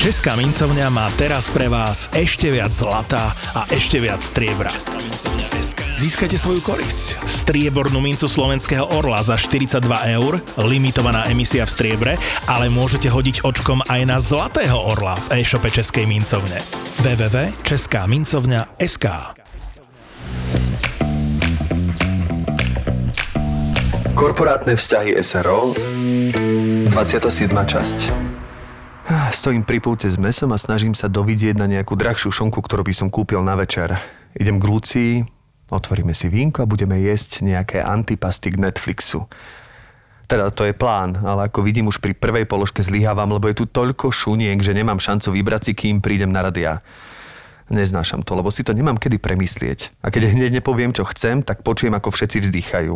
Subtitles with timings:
[0.00, 4.72] Česká mincovňa má teraz pre vás ešte viac zlata a ešte viac striebra.
[6.00, 7.20] Získajte svoju korisť.
[7.28, 9.84] Striebornú mincu slovenského orla za 42
[10.16, 12.16] eur, limitovaná emisia v striebre,
[12.48, 16.56] ale môžete hodiť očkom aj na zlatého orla v e-shope Českej mincovne.
[17.04, 19.04] www.českámincovňa.sk
[24.16, 27.52] Korporátne vzťahy SRO 27.
[27.52, 28.29] časť.
[29.10, 32.94] Stojím pri pulte s mesom a snažím sa dovidieť na nejakú drahšiu šonku, ktorú by
[32.94, 33.98] som kúpil na večer.
[34.38, 35.12] Idem k Lucii,
[35.66, 39.26] otvoríme si vínko a budeme jesť nejaké antipasty k Netflixu.
[40.30, 43.66] Teda to je plán, ale ako vidím už pri prvej položke zlyhávam, lebo je tu
[43.66, 46.78] toľko šuniek, že nemám šancu vybrať si, kým prídem na radia.
[47.66, 49.90] Neznášam to, lebo si to nemám kedy premyslieť.
[50.06, 52.94] A keď hneď nepoviem, čo chcem, tak počujem, ako všetci vzdychajú.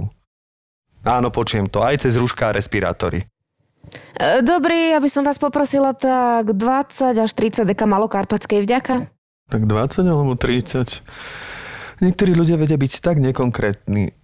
[1.10, 3.27] Áno, počujem to aj cez rúška a respirátory.
[4.16, 9.08] E, dobrý, aby som vás poprosila tak 20 až 30 deka malokarpatskej vďaka.
[9.50, 11.04] Tak 20 alebo 30?
[12.02, 14.16] Niektorí ľudia vedia byť tak nekonkrétni.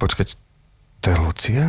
[0.00, 0.36] Počkať,
[1.00, 1.64] to je Lucia?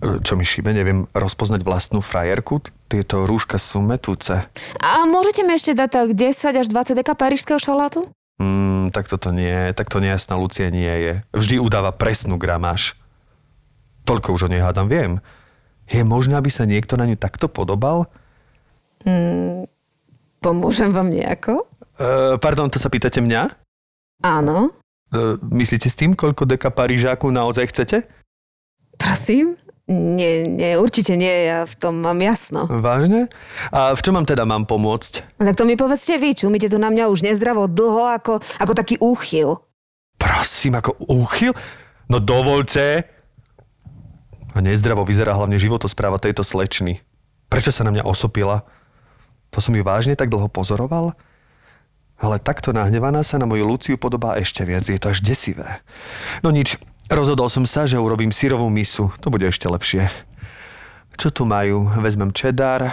[0.00, 2.64] E, čo mi šíbe, neviem rozpoznať vlastnú frajerku?
[2.88, 4.48] Tieto rúška sú metúce.
[4.80, 8.08] A môžete mi ešte dať tak 10 až 20 deka parížského šalátu?
[8.40, 11.12] Mm, tak toto nie, tak to nejasná Lucia nie je.
[11.36, 12.96] Vždy udáva presnú gramáž.
[14.08, 15.20] Toľko už o nej hádam viem.
[15.90, 18.06] Je možné, aby sa niekto na ňu takto podobal?
[19.02, 19.66] Mm,
[20.38, 21.66] pomôžem vám nejako?
[21.98, 23.50] Uh, pardon, to sa pýtate mňa?
[24.22, 24.70] Áno.
[25.10, 28.06] Uh, myslíte s tým, koľko deka Parížáku naozaj chcete?
[28.94, 29.58] Prosím?
[29.90, 32.70] Nie, nie, určite nie, ja v tom mám jasno.
[32.70, 33.26] Vážne?
[33.74, 35.42] A v čom mám teda mám pomôcť?
[35.42, 39.02] Tak to mi povedzte vy, čumíte tu na mňa už nezdravo dlho ako, ako taký
[39.02, 39.58] úchyl.
[40.14, 41.50] Prosím, ako úchyl?
[42.06, 43.02] No dovolte,
[44.54, 47.02] a nezdravo vyzerá hlavne životospráva tejto slečny.
[47.50, 48.66] Prečo sa na mňa osopila?
[49.50, 51.18] To som ju vážne tak dlho pozoroval?
[52.20, 55.80] Ale takto nahnevaná sa na moju Luciu podobá ešte viac, je to až desivé.
[56.44, 56.76] No nič,
[57.08, 60.12] rozhodol som sa, že urobím syrovú misu, to bude ešte lepšie.
[61.16, 61.88] Čo tu majú?
[61.98, 62.92] Vezmem čedar,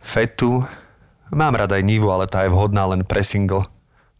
[0.00, 0.64] fetu,
[1.28, 3.68] mám rada aj nivu, ale tá je vhodná len pre single.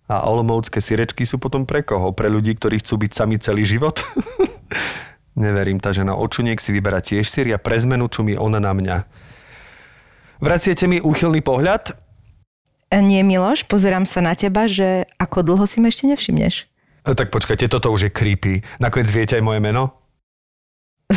[0.06, 2.12] A olomoucké sirečky sú potom pre koho?
[2.12, 4.04] Pre ľudí, ktorí chcú byť sami celý život?
[5.32, 8.96] Neverím, tá žena očuniek si vyberá tiež sír a pre zmenu čumí ona na mňa.
[10.44, 11.96] Vraciete mi úchylný pohľad?
[12.92, 16.68] E, nie, Miloš, pozerám sa na teba, že ako dlho si ma ešte nevšimneš.
[17.08, 18.60] E, tak počkajte, toto už je creepy.
[18.76, 19.96] Nakoniec viete aj moje meno?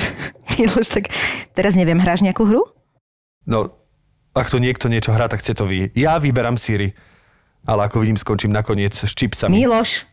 [0.55, 1.11] Miloš, tak
[1.51, 2.63] teraz neviem, hráš nejakú hru?
[3.43, 3.75] No,
[4.31, 5.91] ak to niekto niečo hrá, tak ste to vy.
[5.91, 6.95] Ja vyberám síry.
[7.65, 9.51] Ale ako vidím, skončím nakoniec s čipsami.
[9.51, 10.05] Miloš,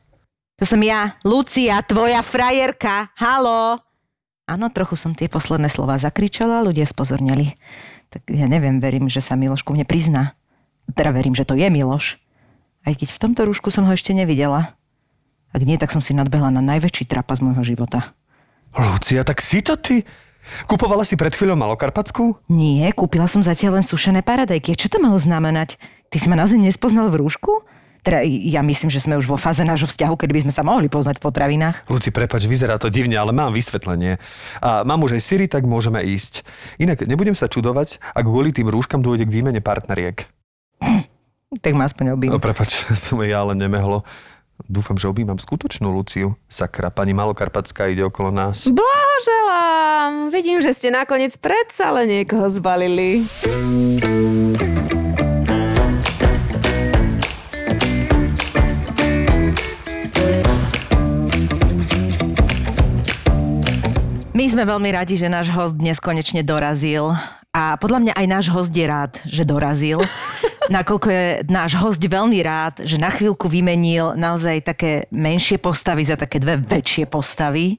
[0.57, 3.13] to som ja, Lucia, tvoja frajerka.
[3.21, 3.92] Halo?
[4.53, 7.57] Áno, trochu som tie posledné slova zakričala, ľudia spozornili.
[8.13, 10.37] Tak ja neviem, verím, že sa Miloš ku mne prizná.
[10.93, 12.21] Teda verím, že to je Miloš.
[12.85, 14.77] Aj keď v tomto rúšku som ho ešte nevidela.
[15.57, 18.13] Ak nie, tak som si nadbehla na najväčší trapas môjho života.
[18.77, 20.05] Lucia, tak si to ty?
[20.69, 22.45] Kupovala si pred chvíľou malokarpacku?
[22.53, 24.77] Nie, kúpila som zatiaľ len sušené paradajky.
[24.77, 25.81] Čo to malo znamenať?
[26.13, 27.65] Ty si ma naozaj nespoznal v rúšku?
[28.03, 30.91] Teda ja myslím, že sme už vo fáze nášho vzťahu, kedy by sme sa mohli
[30.91, 31.87] poznať v potravinách.
[31.87, 34.19] Luci, prepač, vyzerá to divne, ale mám vysvetlenie.
[34.59, 36.43] A mám už aj Siri, tak môžeme ísť.
[36.83, 40.27] Inak nebudem sa čudovať, ak kvôli tým rúškam dôjde k výmene partneriek.
[41.53, 42.33] Tak ma aspoň obím.
[42.33, 44.09] No prepač, som ja ale nemehlo.
[44.65, 46.39] Dúfam, že objímam skutočnú Luciu.
[46.47, 48.71] Sakra, pani Malokarpacká ide okolo nás.
[48.73, 50.31] Blahoželám!
[50.33, 53.27] Vidím, že ste nakoniec predsa len niekoho zbalili.
[64.43, 67.15] My sme veľmi radi, že náš host dnes konečne dorazil.
[67.55, 70.03] A podľa mňa aj náš host je rád, že dorazil.
[70.83, 76.19] Nakoľko je náš host veľmi rád, že na chvíľku vymenil naozaj také menšie postavy za
[76.19, 77.79] také dve väčšie postavy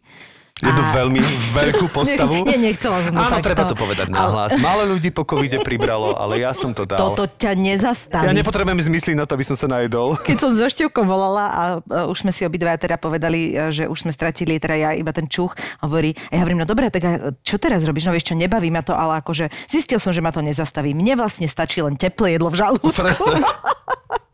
[0.63, 0.91] jednu a...
[0.95, 1.19] veľmi
[1.51, 2.47] veľkú postavu.
[2.47, 3.47] Nie, nechcela som Áno, takto.
[3.51, 4.55] treba to povedať na hlas.
[4.57, 7.11] Málo ľudí po covide pribralo, ale ja som to dal.
[7.11, 8.25] Toto ťa nezastaví.
[8.25, 10.15] Ja nepotrebujem zmysliť na to, aby som sa najedol.
[10.27, 11.63] Keď som so Števkom volala a
[12.07, 15.27] už sme si obidva teda povedali, e, že už sme stratili teda ja iba ten
[15.27, 18.07] čuch, hovorí, ja hovorím, no dobre, tak čo teraz robíš?
[18.07, 20.95] No vieš čo, nebaví ma to, ale akože zistil som, že ma to nezastaví.
[20.95, 23.03] Mne vlastne stačí len teplé jedlo v žalúdku.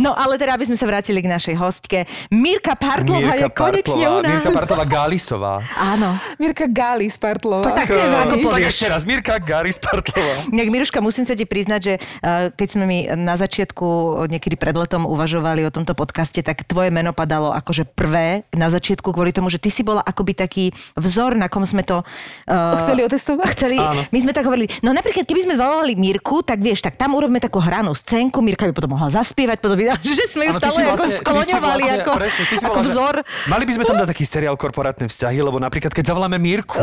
[0.00, 2.08] No ale teda, aby sme sa vrátili k našej hostke.
[2.32, 4.40] Mirka Partlová je konečne u nás.
[4.40, 5.60] Mirka Partová Gálisová.
[5.76, 6.16] Áno.
[6.40, 7.76] Mirka Gali z Partlova.
[7.76, 8.72] Tak neviem, ako tak povieš.
[8.72, 10.48] ešte raz, Mirka Gális Partová.
[10.48, 13.84] Nejak Miruška, musím sa ti priznať, že uh, keď sme mi na začiatku
[14.32, 19.12] niekedy pred letom uvažovali o tomto podcaste, tak tvoje meno padalo akože prvé na začiatku
[19.12, 20.64] kvôli tomu, že ty si bola akoby taký
[20.96, 22.00] vzor, na kom sme to...
[22.48, 23.52] Uh, Chceli otestovať?
[23.52, 24.08] Chceli, Áno.
[24.08, 27.44] my sme tak hovorili, no napríklad keby sme volali Mirku, tak vieš, tak tam urobíme
[27.44, 30.94] takú hranú scénku, Mirka by potom mohla zaspievať, by, že sme ju ty stále ako
[30.94, 33.14] vlastne- skloňovali vlastne- ako, presne, ako že- vzor.
[33.44, 36.78] Mali by sme tam dať taký seriál korporátne vzťahy, lebo napríklad keď zavoláme Mirku,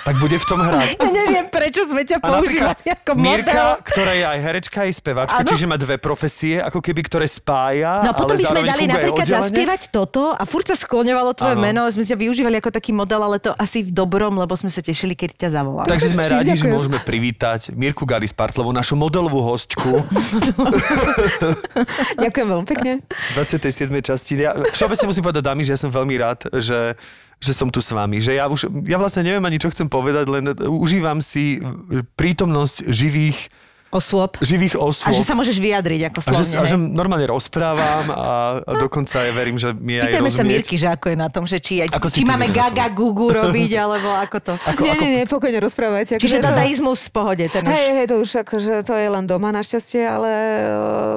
[0.00, 0.96] tak bude v tom hrať.
[0.96, 3.20] Ja neviem, prečo sme ťa používali ako model.
[3.20, 5.48] Mirka, ktorá je aj herečka, aj spevačka, Áno.
[5.48, 9.44] čiže má dve profesie, ako keby, ktoré spája, No potom by sme dali napríklad oddelenie.
[9.44, 11.60] zaspievať toto a furt sa skloňovalo tvoje Áno.
[11.60, 14.80] meno, sme ťa využívali ako taký model, ale to asi v dobrom, lebo sme sa
[14.80, 15.84] tešili, keď ťa zavolali.
[15.86, 19.90] Takže sme radi, že môžeme privítať Mirku Garis Partlovú, našu modelovú hostku
[22.24, 22.92] Ďakujem veľmi pekne.
[23.36, 23.90] 27.
[24.02, 24.32] časti.
[24.40, 26.94] Ja, všeobecne musím povedať, dámy, že ja som veľmi rád, že,
[27.38, 28.18] že som tu s vami.
[28.22, 31.58] Že ja, už, ja vlastne neviem ani, čo chcem povedať, len užívam si
[32.18, 33.50] prítomnosť živých,
[33.90, 34.38] Osôb.
[34.38, 35.10] živých A osôb.
[35.10, 36.56] že sa môžeš vyjadriť ako a že, slovne.
[36.56, 38.26] a že normálne rozprávam a,
[38.62, 40.42] a dokonca ja verím, že mi aj Pýtajme sa.
[40.42, 44.06] Mirky, že ako je na tom, že či, Ako či máme gaga gugu robiť, alebo
[44.14, 44.52] ako to.
[44.70, 46.12] Ako, nie, ako, nie, nie, pokojne rozprávajte.
[46.16, 47.44] Čiže Akože to- dadaizmus v pohode.
[47.44, 47.70] Ten už...
[47.70, 50.40] Hej, hej, to už akože to je len doma našťastie, ale o,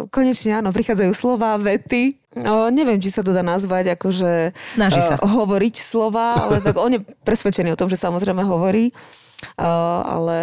[0.09, 2.17] konečne áno, prichádzajú slova, vety.
[2.33, 5.21] O, neviem, či sa to dá nazvať, akože Snaží sa.
[5.21, 8.89] o, hovoriť slova, ale tak on je presvedčený o tom, že samozrejme hovorí.
[9.55, 10.37] Ale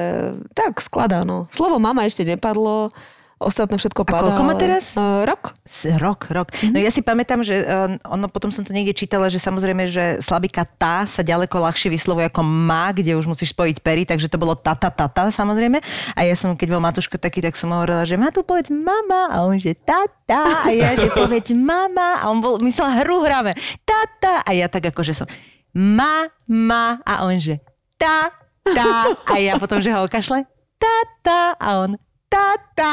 [0.52, 1.46] tak skladá, no.
[1.48, 2.92] Slovo mama ešte nepadlo,
[3.40, 4.20] ostatné všetko padá.
[4.20, 4.92] koľko má teraz?
[5.00, 5.56] O, rok.
[5.64, 6.52] S- Rok, rok.
[6.68, 10.20] No ja si pamätám, že uh, ono, potom som to niekde čítala, že samozrejme, že
[10.20, 14.36] slabika tá sa ďaleko ľahšie vyslovuje ako má, kde už musíš spojiť pery, takže to
[14.36, 15.80] bolo tata, tata samozrejme.
[16.12, 19.32] A ja som, keď bol Matuško taký, tak som hovorila, že má tu povedz mama
[19.32, 23.56] a on že tata a ja že povedz mama a on bol, myslel hru hráme
[23.88, 25.24] tata a ja tak akože som
[25.72, 27.56] ma, ma a on že
[27.96, 28.28] ta,
[28.64, 30.44] ta a ja potom, že ho okašle
[30.80, 31.96] tata a on
[32.30, 32.92] tata.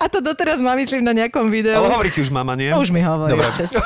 [0.00, 1.76] A to doteraz má, myslím, na nejakom videu.
[1.76, 2.72] ale hovorí ti už mama, nie?
[2.72, 3.44] Už mi hovorí Dobre.
[3.44, 3.76] občas.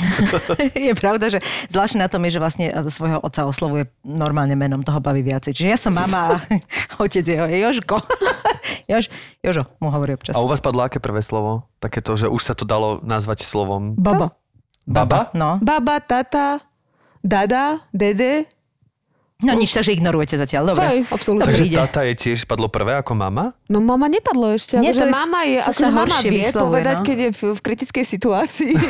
[0.88, 4.96] je pravda, že zvláštne na tom je, že vlastne svojho otca oslovuje normálne menom, toho
[4.96, 5.52] baví viacej.
[5.52, 6.36] Čiže ja som mama a
[7.04, 8.00] otec jeho je Jožko.
[8.90, 9.12] Jož,
[9.44, 10.34] Jožo mu hovorí občas.
[10.34, 11.68] A u vás padlo aké prvé slovo?
[11.78, 14.32] Takéto, že už sa to dalo nazvať slovom Baba.
[14.88, 15.28] baba?
[15.36, 16.64] No, Baba, tata,
[17.20, 18.48] dada, dede.
[19.42, 20.76] No nič, takže ignorujete zatiaľ.
[20.76, 20.84] Dobre.
[20.84, 21.48] Hej, absolútne.
[21.48, 21.76] Takže ide.
[21.80, 23.56] tata je tiež padlo prvé ako mama?
[23.70, 26.96] No mama nepadlo ešte, Nie, to je- mama je, to akože mama vie vyslovuje, povedať,
[27.00, 27.04] no.
[27.06, 28.74] keď je v, v kritickej situácii.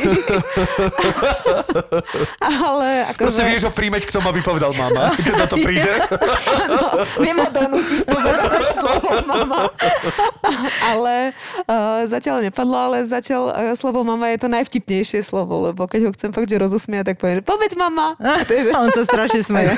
[2.41, 3.51] Ale Proste akože...
[3.51, 5.91] vieš ho príjmeť k tomu, aby povedal mama, keď na to príde.
[7.25, 9.69] Viem ho donútiť povedať slovo mama.
[10.81, 11.31] ale
[11.69, 16.11] uh, zatiaľ nepadlo, ale zatiaľ uh, slovo mama je to najvtipnejšie slovo, lebo keď ho
[16.15, 18.17] chcem fakt, že rozosmiať, tak poviem, že povedz mama.
[18.17, 19.77] A on sa strašne smeje.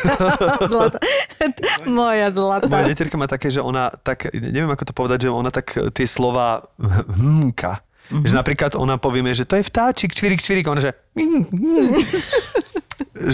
[0.67, 0.97] Zlata.
[1.87, 2.69] Moja zlata.
[2.69, 5.91] Moja neterka má také, že ona tak, neviem ako to povedať, že ona tak e,
[5.91, 6.63] tie slova
[7.19, 7.83] hmka.
[8.11, 8.27] Mm-hmm.
[8.27, 10.91] Že napríklad ona povieme, že to je vtáčik, čvirik, čvirik, ona že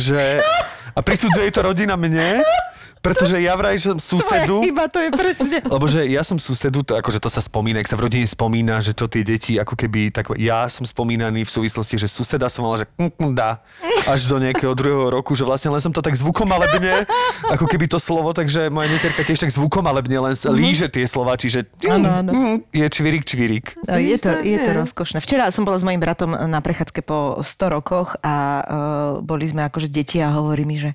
[0.05, 0.45] že
[0.93, 2.45] a prisudzuje to rodina mne,
[2.99, 5.57] pretože ja vraj som susedu, Chyba, to je presne.
[5.73, 8.79] lebo že ja som susedu, to, akože to sa spomína, ak sa v rodine spomína,
[8.79, 12.63] že čo tie deti, ako keby, tak ja som spomínaný v súvislosti, že suseda som
[12.63, 12.87] mala, že
[13.31, 13.63] dá
[14.05, 17.07] až do nejakého druhého roku, že vlastne len som to tak zvukomalebne,
[17.47, 20.51] ako keby to slovo, takže moja neterka tiež tak zvukomalebne len Mhm.
[20.51, 22.23] líže tie slova, čiže áno.
[22.23, 23.65] mm, je čvirik, čvirik.
[23.87, 25.17] Je to, je to rozkošné.
[25.19, 28.63] Včera som bola s mojim bratom na prechádzke po 100 rokoch a uh,
[29.19, 30.93] boli sme akože deti a hovorí mi, že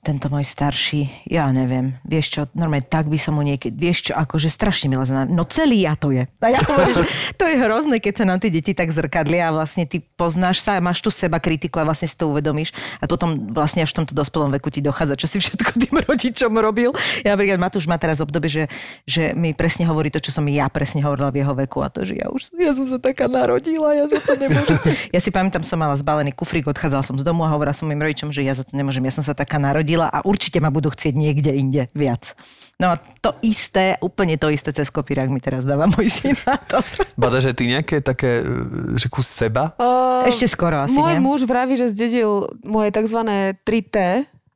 [0.00, 4.12] tento môj starší, ja neviem, vieš čo, normálne tak by som mu niekedy, vieš čo,
[4.16, 5.28] akože strašne milé zna.
[5.28, 6.24] No celý ja to je.
[6.40, 7.04] A ja hovorím,
[7.36, 10.76] to je hrozné, keď sa nám tie deti tak zrkadlia a vlastne ty poznáš sa
[10.76, 14.00] a máš tu seba kritiku a vlastne si to uvedomíš a potom vlastne až v
[14.00, 16.96] tomto dospelom veku ti dochádza, čo si všetko tým rodičom robil.
[17.20, 18.64] Ja napríklad Matúš má teraz obdobie, že,
[19.04, 22.08] že mi presne hovorí to, čo som ja presne hovorila v jeho veku a to,
[22.08, 24.80] že ja už ja som sa taká narodila, ja za to nemôžem.
[25.10, 28.00] Ja si pamätám, som mala zbalený kufrík, odchádzala som z domu a hovorila som mojim
[28.00, 30.92] rodičom, že ja za to nemôžem, ja som sa taká narodila a určite ma budú
[30.92, 32.38] chcieť niekde inde viac.
[32.80, 36.56] No a to isté, úplne to isté cez kopírák mi teraz dáva môj syn na
[36.56, 36.80] to.
[37.12, 39.76] Bada, že ty nejaké také, e, že kus seba?
[39.76, 41.20] Uh, Ešte skoro asi, Môj nie?
[41.20, 43.20] muž vraví, že zdedil moje tzv.
[43.68, 43.96] 3T.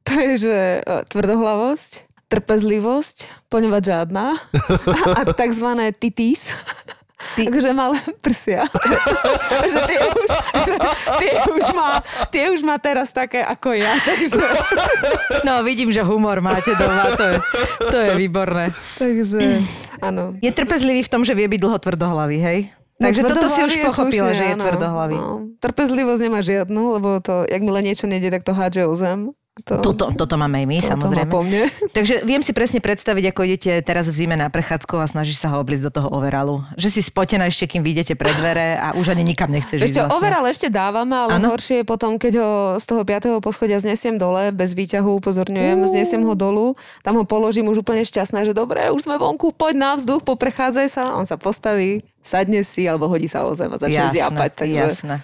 [0.09, 1.91] To je, že uh, tvrdohlavosť,
[2.33, 4.37] trpezlivosť, ponevaď žiadna
[5.19, 5.69] a tzv.
[6.01, 6.57] titis.
[7.33, 8.69] Ty- Takže malé prsia.
[8.69, 8.97] Že,
[9.73, 10.29] že, tie už,
[10.61, 10.75] že
[11.19, 11.91] tie, už má,
[12.29, 13.97] tie už má teraz také ako ja.
[13.99, 14.37] Takže,
[15.43, 17.37] No vidím, že humor máte doma, to je,
[17.81, 18.71] to je výborné.
[18.97, 19.65] takže
[20.01, 20.37] áno.
[20.39, 22.59] Je trpezlivý v tom, že vie byť dlho tvrdohlavý, hej?
[22.95, 25.19] Takže toto si už pochopila, slušne, že je tvrdohlavý.
[25.19, 25.51] No.
[25.59, 29.35] Trpezlivosť nemá žiadnu, lebo to, jakmile niečo nejde, tak to hádže o zem.
[29.63, 31.31] To, Toto, toto máme aj my, to, samozrejme.
[31.31, 31.71] To po mne.
[31.97, 35.55] Takže viem si presne predstaviť, ako idete teraz v zime na prechádzku a snažíš sa
[35.55, 36.67] ho obliecť do toho overalu.
[36.75, 40.19] Že si spotená ešte, kým vyjdete pred dvere a už ani nikam nechceš Ešte vlastne.
[40.19, 41.55] overal ešte dávame, ale Áno.
[41.55, 42.51] horšie je potom, keď ho
[42.83, 43.39] z toho 5.
[43.39, 46.75] poschodia znesiem dole, bez výťahu, upozorňujem, znesiem ho dolu,
[47.07, 50.87] tam ho položím už úplne šťastná, že dobre, už sme vonku, poď na vzduch, poprechádzaj
[50.91, 54.51] sa, on sa postaví, sadne si alebo hodí sa o zem a začne jasné, zjapať.
[54.59, 54.83] Takže...
[54.83, 55.17] jasné.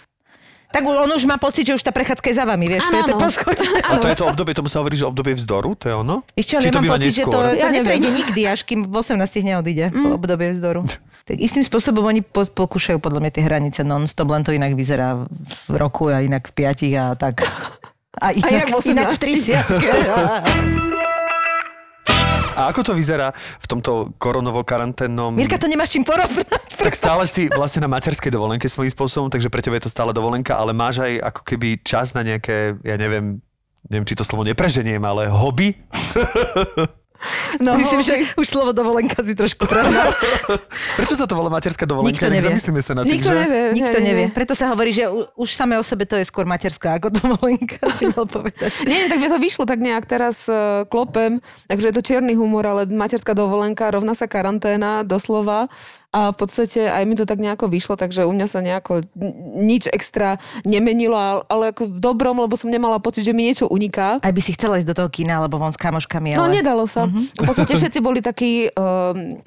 [0.70, 3.12] Tak on už má pocit, že už tá prechádzka je za vami, vieš, Áno, piaté
[3.18, 3.22] áno.
[3.26, 3.66] poschodie.
[3.90, 6.22] A to je to obdobie, tomu sa hovorí, že obdobie vzdoru, to je ono?
[6.38, 7.42] Víš čo, Či ja to mám býva pocit, že to, neskôr?
[7.50, 9.98] to Ja neprejde nikdy, až kým v 18 neodíde mm.
[9.98, 10.86] po obdobie vzdoru.
[11.26, 15.26] Tak istým spôsobom oni po, pokúšajú podľa mňa tie hranice non-stop, len to inak vyzerá
[15.66, 17.42] v roku a inak v piatich a tak.
[18.10, 19.22] A inak, jak v inak v 18.
[19.22, 19.54] 30
[22.56, 25.34] A ako to vyzerá v tomto koronovo-karanténnom...
[25.34, 26.48] Mirka, to nemáš čím porovnať.
[26.80, 30.16] Tak stále si vlastne na materskej dovolenke svojím spôsobom, takže pre teba je to stále
[30.16, 33.44] dovolenka, ale máš aj ako keby čas na nejaké, ja neviem,
[33.84, 35.76] neviem, či to slovo nepreženiem, ale hobby?
[37.60, 40.08] No, Myslím, že už slovo dovolenka si trošku prehnal.
[40.98, 42.16] Prečo sa to volá materská dovolenka?
[42.16, 42.48] Nikto nevie.
[42.48, 43.36] Zamyslíme sa na tým, Nikto že...
[43.36, 43.62] nevie.
[43.76, 44.24] Nikto hej, nevie.
[44.32, 45.04] Preto sa hovorí, že
[45.36, 48.72] už samé o sebe to je skôr materská ako dovolenka, si mal povedať.
[48.88, 52.64] Nie, tak mi to vyšlo tak nejak teraz uh, klopem, takže je to čierny humor,
[52.64, 55.68] ale materská dovolenka rovná sa karanténa, doslova.
[56.10, 59.06] A v podstate aj mi to tak nejako vyšlo, takže u mňa sa nejako
[59.56, 61.14] nič extra nemenilo,
[61.46, 64.18] ale- ako v dobrom, lebo som nemala pocit, že mi niečo uniká.
[64.18, 66.58] Aj by si chcela ísť do toho kina, alebo von s kamoškami, No ale...
[66.58, 67.06] nedalo sa.
[67.06, 69.38] V podstate všetci boli takí, um,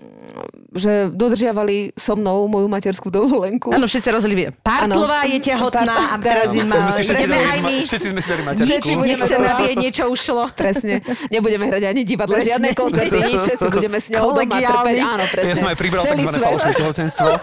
[0.71, 3.67] že dodržiavali so mnou moju materskú dovolenku.
[3.67, 6.95] Áno, všetci rozhodli, Partlová je tehotná a teraz im má...
[6.95, 7.27] Si všetci,
[7.83, 9.53] všetci sme si dali Všetci budeme Nechceme, doma.
[9.53, 10.47] aby jej niečo ušlo.
[10.55, 11.03] Presne.
[11.27, 12.49] Nebudeme hrať ani divadlo, Presne.
[12.55, 14.97] žiadne koncerty, nič, všetci budeme s ňou doma trpeť.
[15.03, 15.51] Áno, presne.
[15.51, 16.52] Ja som aj pribral Celý tzv.
[16.53, 17.27] Falošné tehotenstvo.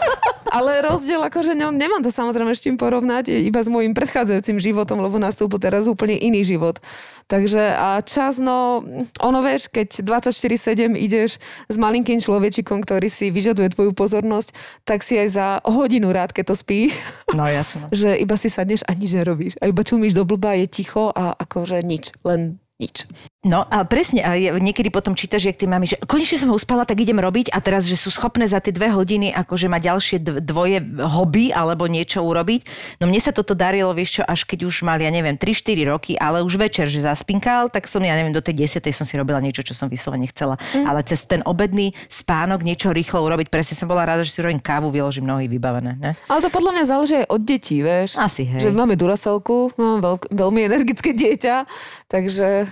[0.50, 4.98] Ale rozdiel, akože ne, nemám to samozrejme s čím porovnať, iba s môjim predchádzajúcim životom,
[4.98, 6.82] lebo nastúpil teraz úplne iný život.
[7.30, 8.82] Takže a čas, no,
[9.22, 11.38] ono vieš, keď 24-7 ideš
[11.70, 14.50] s malinkým človečikom, ktorý si vyžaduje tvoju pozornosť,
[14.82, 16.90] tak si aj za hodinu rád, keď to spí,
[17.38, 17.86] No jasno.
[17.94, 19.54] že iba si sadneš a nič nerobíš.
[19.62, 23.06] A iba čumíš do blba, je ticho a akože nič, len nič.
[23.40, 26.84] No a presne, a niekedy potom čítaš, jak ty mami, že konečne som ho uspala,
[26.84, 30.16] tak idem robiť a teraz, že sú schopné za tie dve hodiny akože mať ďalšie
[30.20, 32.68] dv- dvoje hobby alebo niečo urobiť.
[33.00, 36.12] No mne sa toto darilo, vieš čo, až keď už mali, ja neviem, 3-4 roky,
[36.20, 38.84] ale už večer, že zaspinkal, tak som, ja neviem, do tej 10.
[38.92, 40.60] som si robila niečo, čo som vyslovene chcela.
[40.76, 40.84] Mm.
[40.84, 44.60] Ale cez ten obedný spánok niečo rýchlo urobiť, presne som bola rada, že si robím
[44.60, 45.96] kávu, vyložím nohy vybavené.
[45.96, 46.12] Ne?
[46.28, 48.20] Ale to podľa mňa záleží aj od detí, vieš.
[48.20, 48.68] Asi, hej.
[48.68, 51.64] Že máme Duracelku, mám veľk, veľmi energické dieťa,
[52.04, 52.68] takže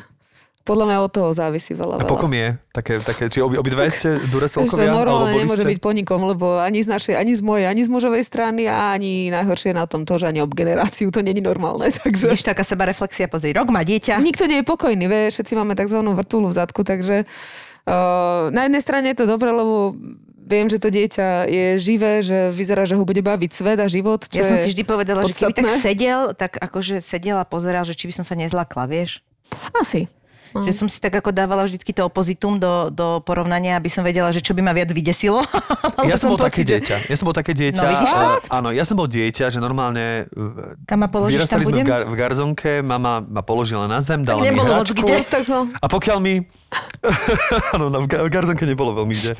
[0.68, 2.10] podľa mňa od toho závisí veľa, A veľa.
[2.12, 2.60] po kom je?
[2.68, 4.92] Také, také, či obi, obidve ste Dureselkovia?
[4.92, 5.72] normálne nemôže ste?
[5.72, 8.92] byť po nikom, lebo ani z našej, ani z mojej, ani z mužovej strany a
[8.92, 11.88] ani najhoršie na tom to, že ani ob generáciu to není normálne.
[12.04, 14.20] Takže Vidíš, taká sebareflexia, pozri, rok má dieťa.
[14.20, 15.98] nikto nie je pokojný, vieš, všetci máme tzv.
[16.04, 19.96] vrtulu v zadku, takže uh, na jednej strane je to dobré, lebo
[20.44, 24.24] viem, že to dieťa je živé, že vyzerá, že ho bude baviť svet a život,
[24.24, 25.84] čo Ja som si vždy povedala, že keby tak podstatné.
[25.84, 29.20] sedel, tak akože sedel a pozeral, že či by som sa nezlakla, vieš?
[29.74, 30.08] Asi.
[30.54, 30.64] No.
[30.64, 34.30] Že som si tak ako dávala vždycky to opozitum do, do porovnania, aby som vedela,
[34.30, 35.44] že čo by ma viac vydesilo.
[36.08, 37.10] Ja som bol také že- dieťa.
[37.10, 37.82] Ja som bol také dieťa.
[37.82, 38.12] No, vidíš?
[38.14, 41.84] eh, áno, ja som bol dieťa, že normálne eh, Kam ma položíš, tam sme budem?
[41.84, 45.04] v, gar, v garzonke, mama ma položila na zem, dala mi nebolo moc hračku.
[45.04, 45.26] kde.
[45.26, 45.66] Tak no.
[45.74, 46.46] A pokiaľ mi...
[47.74, 49.32] áno, no, v garzonke nebolo veľmi kde.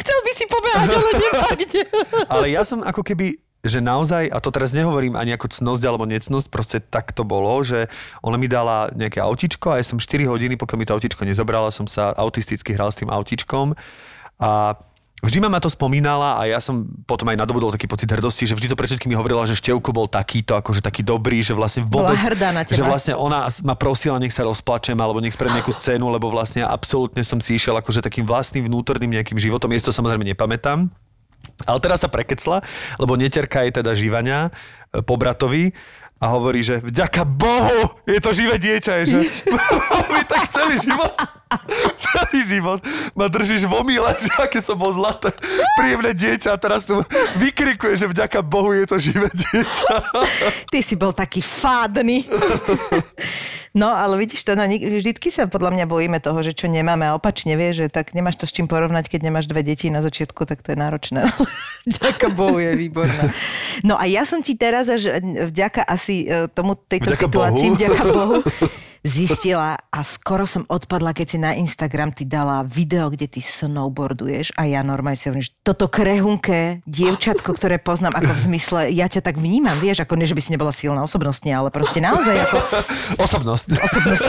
[0.00, 1.82] Chcel by si pobehať, ale nemá kde.
[2.26, 6.08] Ale ja som ako keby že naozaj, a to teraz nehovorím ani ako cnosť alebo
[6.08, 7.92] necnosť, proste tak to bolo, že
[8.24, 11.68] ona mi dala nejaké autičko a ja som 4 hodiny, pokiaľ mi to autičko nezobrala,
[11.68, 13.76] som sa autisticky hral s tým autičkom
[14.40, 14.80] a
[15.20, 18.72] Vždy ma to spomínala a ja som potom aj nadobudol taký pocit hrdosti, že vždy
[18.72, 22.16] to pre všetky mi hovorila, že Števko bol takýto, akože taký dobrý, že vlastne Bola
[22.16, 22.24] vôbec...
[22.24, 22.80] hrdá na teba.
[22.80, 26.64] Že vlastne ona ma prosila, nech sa rozplačem alebo nech spravím nejakú scénu, lebo vlastne
[26.64, 29.68] absolútne som si išiel akože takým vlastným vnútorným nejakým životom.
[29.76, 30.88] Ja to samozrejme nepamätám.
[31.68, 32.64] Ale teraz sa prekecla,
[32.96, 34.48] lebo neterka je teda žívania
[34.92, 35.76] e, po bratovi
[36.20, 39.24] a hovorí, že vďaka Bohu je to živé dieťa, že
[40.14, 41.12] mi tak celý život,
[41.96, 42.80] celý život
[43.16, 45.32] ma držíš v omyle, že aké som bol zlaté,
[45.80, 47.00] príjemné dieťa a teraz tu
[47.40, 49.92] vykrikuje, že vďaka Bohu je to živé dieťa.
[50.68, 52.24] Ty si bol taký fádny.
[53.70, 57.14] No, ale vidíš to, no, vždycky sa podľa mňa bojíme toho, že čo nemáme a
[57.14, 60.42] opačne vieš, že tak nemáš to s čím porovnať, keď nemáš dve deti na začiatku,
[60.42, 61.30] tak to je náročné.
[62.02, 63.30] Ďaká Bohu je výborná.
[63.86, 67.76] No a ja som ti teraz až vďaka asi e, tomu tejto Vďaka situácii, Bohu.
[67.78, 68.36] vďaka Bohu,
[69.00, 74.52] zistila a skoro som odpadla, keď si na Instagram ty dala video, kde ty snowboarduješ
[74.56, 79.08] a ja normálne si hovorím, že toto krehunké dievčatko, ktoré poznám ako v zmysle, ja
[79.08, 82.36] ťa tak vnímam, vieš, ako nie, že by si nebola silná osobnostne, ale proste naozaj
[82.44, 82.56] ako
[83.20, 83.66] Osobnosť.
[83.80, 84.24] osobnosť.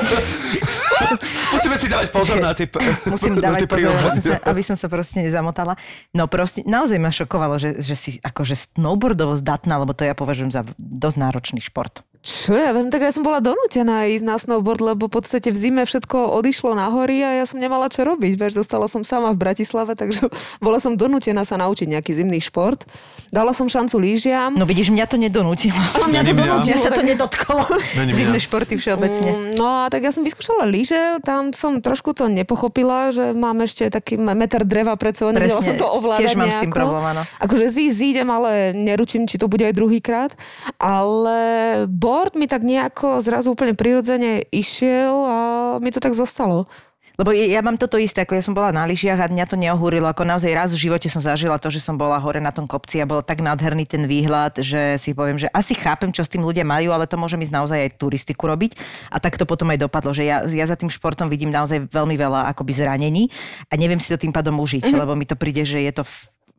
[1.52, 2.68] Musíme si dávať pozor na tie
[3.08, 4.40] Musím na dávať tie pozor, aby som, prirovnania.
[4.40, 5.74] sa, aby som sa proste nezamotala.
[6.16, 10.52] No proste, naozaj ma šokovalo, že, že si akože snowboardovo zdatná, lebo to ja považujem
[10.54, 12.04] za dosť náročný šport.
[12.22, 15.58] Čo ja viem, tak ja som bola donútená ísť na snowboard, lebo v podstate v
[15.58, 18.38] zime všetko odišlo na hory a ja som nemala čo robiť.
[18.38, 20.30] Vieš, zostala som sama v Bratislave, takže
[20.66, 22.86] bola som donútená sa naučiť nejaký zimný šport.
[23.34, 24.54] Dala som šancu lyžiam.
[24.54, 25.74] No vidíš, mňa to nedonútilo.
[25.98, 26.78] A mňa to donútilo.
[26.78, 27.64] Mňa sa to nedotklo.
[28.22, 29.30] Zimné športy všeobecne.
[29.32, 33.66] Mm, No a tak ja som vyskúšala lyže, tam som trošku to nepochopila, že mám
[33.66, 36.78] ešte taký meter dreva pred sebou, nevedela som to ovládať tiež mám s tým nejako.
[36.78, 37.22] problém, áno.
[37.42, 40.32] Akože zí, zídem, ale neručím, či to bude aj druhýkrát.
[40.78, 41.40] Ale
[42.12, 45.38] board mi tak nejako zrazu úplne prirodzene išiel a
[45.80, 46.68] mi to tak zostalo.
[47.20, 50.10] Lebo ja mám toto isté, ako ja som bola na lyžiach a mňa to neohúrilo,
[50.10, 52.98] ako naozaj raz v živote som zažila to, že som bola hore na tom kopci
[52.98, 56.42] a bol tak nádherný ten výhľad, že si poviem, že asi chápem, čo s tým
[56.42, 58.74] ľudia majú, ale to môžem ísť naozaj aj turistiku robiť.
[59.14, 62.18] A tak to potom aj dopadlo, že ja, ja za tým športom vidím naozaj veľmi
[62.18, 63.30] veľa akoby zranení
[63.70, 65.02] a neviem si to tým pádom užiť, mm-hmm.
[65.06, 66.04] lebo mi to príde, že je to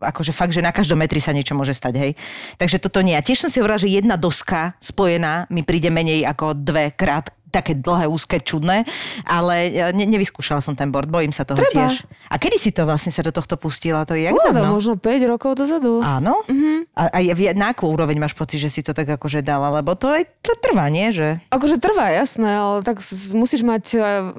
[0.03, 2.13] akože fakt, že na každom metri sa niečo môže stať, hej.
[2.59, 3.15] Takže toto nie.
[3.15, 7.31] A tiež som si hovorila, že jedna doska spojená mi príde menej ako dve krát
[7.53, 8.89] také dlhé, úzke, čudné,
[9.29, 11.93] ale e, ne, nevyskúšala som ten board, bojím sa toho Treba.
[11.93, 12.01] tiež.
[12.33, 14.09] A kedy si to vlastne sa do tohto pustila?
[14.09, 16.01] To je jak Bolo to možno 5 rokov dozadu.
[16.01, 16.41] Áno?
[16.49, 16.97] Mm-hmm.
[16.97, 19.69] A, a na akú úroveň máš pocit, že si to tak akože dala?
[19.69, 21.13] Lebo to aj to trvá, nie?
[21.13, 21.45] Že...
[21.53, 23.05] Akože trvá, jasné, ale tak
[23.37, 24.33] musíš mať, eh,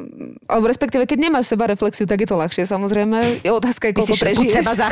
[0.50, 3.46] alebo respektíve, keď nemáš seba reflexiu, tak je to ľahšie, samozrejme.
[3.46, 4.65] Je otázka, je, koľko prežiješ.
[4.74, 4.89] seba?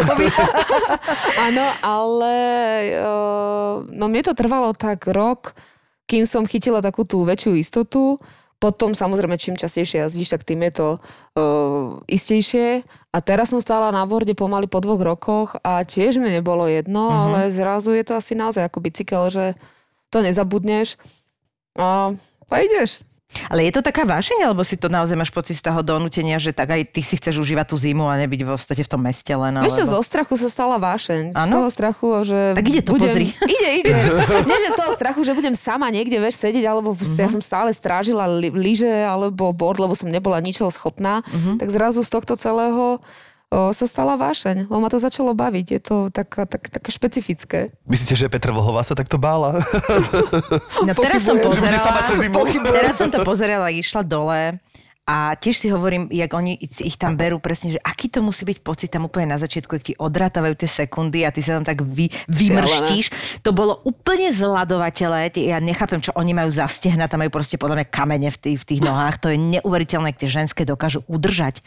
[1.49, 2.35] Áno, ale
[3.01, 5.57] uh, no mne to trvalo tak rok,
[6.11, 8.19] kým som chytila takú tú väčšiu istotu.
[8.59, 12.83] Potom samozrejme, čím častejšie jazdíš, tak tým je to uh, istejšie.
[13.09, 17.09] A teraz som stála na borde pomaly po dvoch rokoch a tiež mi nebolo jedno,
[17.09, 17.17] Mhm.
[17.17, 19.57] ale zrazu je to asi naozaj ako bicykel, že
[20.11, 20.99] to nezabudneš
[21.73, 22.11] a,
[22.51, 22.99] a ideš.
[23.47, 26.51] Ale je to taká vášeň, alebo si to naozaj máš pocit z toho donútenia, že
[26.51, 29.59] tak aj ty si chceš užívať tú zimu a nebyť vo v tom meste len?
[29.61, 29.93] Vieš čo, alebo...
[29.95, 31.35] zo strachu sa stala vášeň.
[31.35, 31.53] Z Áno?
[31.53, 32.39] toho strachu, že...
[32.57, 33.07] Tak ide to, budem...
[33.07, 33.25] pozri.
[33.61, 33.93] Ide, ide.
[34.49, 37.03] Nie, že z toho strachu, že budem sama niekde, vieš, sedieť, alebo uh-huh.
[37.03, 37.19] Mhm.
[37.19, 41.23] ja som stále strážila li- lyže alebo board, lebo som nebola ničoho schopná.
[41.25, 41.31] Mhm.
[41.31, 41.55] Uh-huh.
[41.59, 42.99] Tak zrazu z tohto celého
[43.51, 45.67] sa stala vášeň, lebo ma to začalo baviť.
[45.75, 47.75] Je to taká, tak, také špecifické.
[47.83, 49.59] Myslíte, že Petra Vlhová sa takto bála?
[50.87, 51.99] No teraz som Pochybujem, pozerala,
[52.71, 54.57] teraz som to pozerala, išla dole
[55.11, 58.63] a tiež si hovorím, jak oni ich tam berú presne, že aký to musí byť
[58.63, 61.83] pocit tam úplne na začiatku, jak ti odrátajú tie sekundy a ty sa tam tak
[61.83, 63.11] vy, vymrštíš.
[63.43, 67.83] To bolo úplne zladovateľé, ja nechápem, čo oni majú za stehna, tam majú proste podľa
[67.83, 71.59] mňa kamene v tých, v tých nohách, to je neuveriteľné, ak tie ženské dokážu udržať.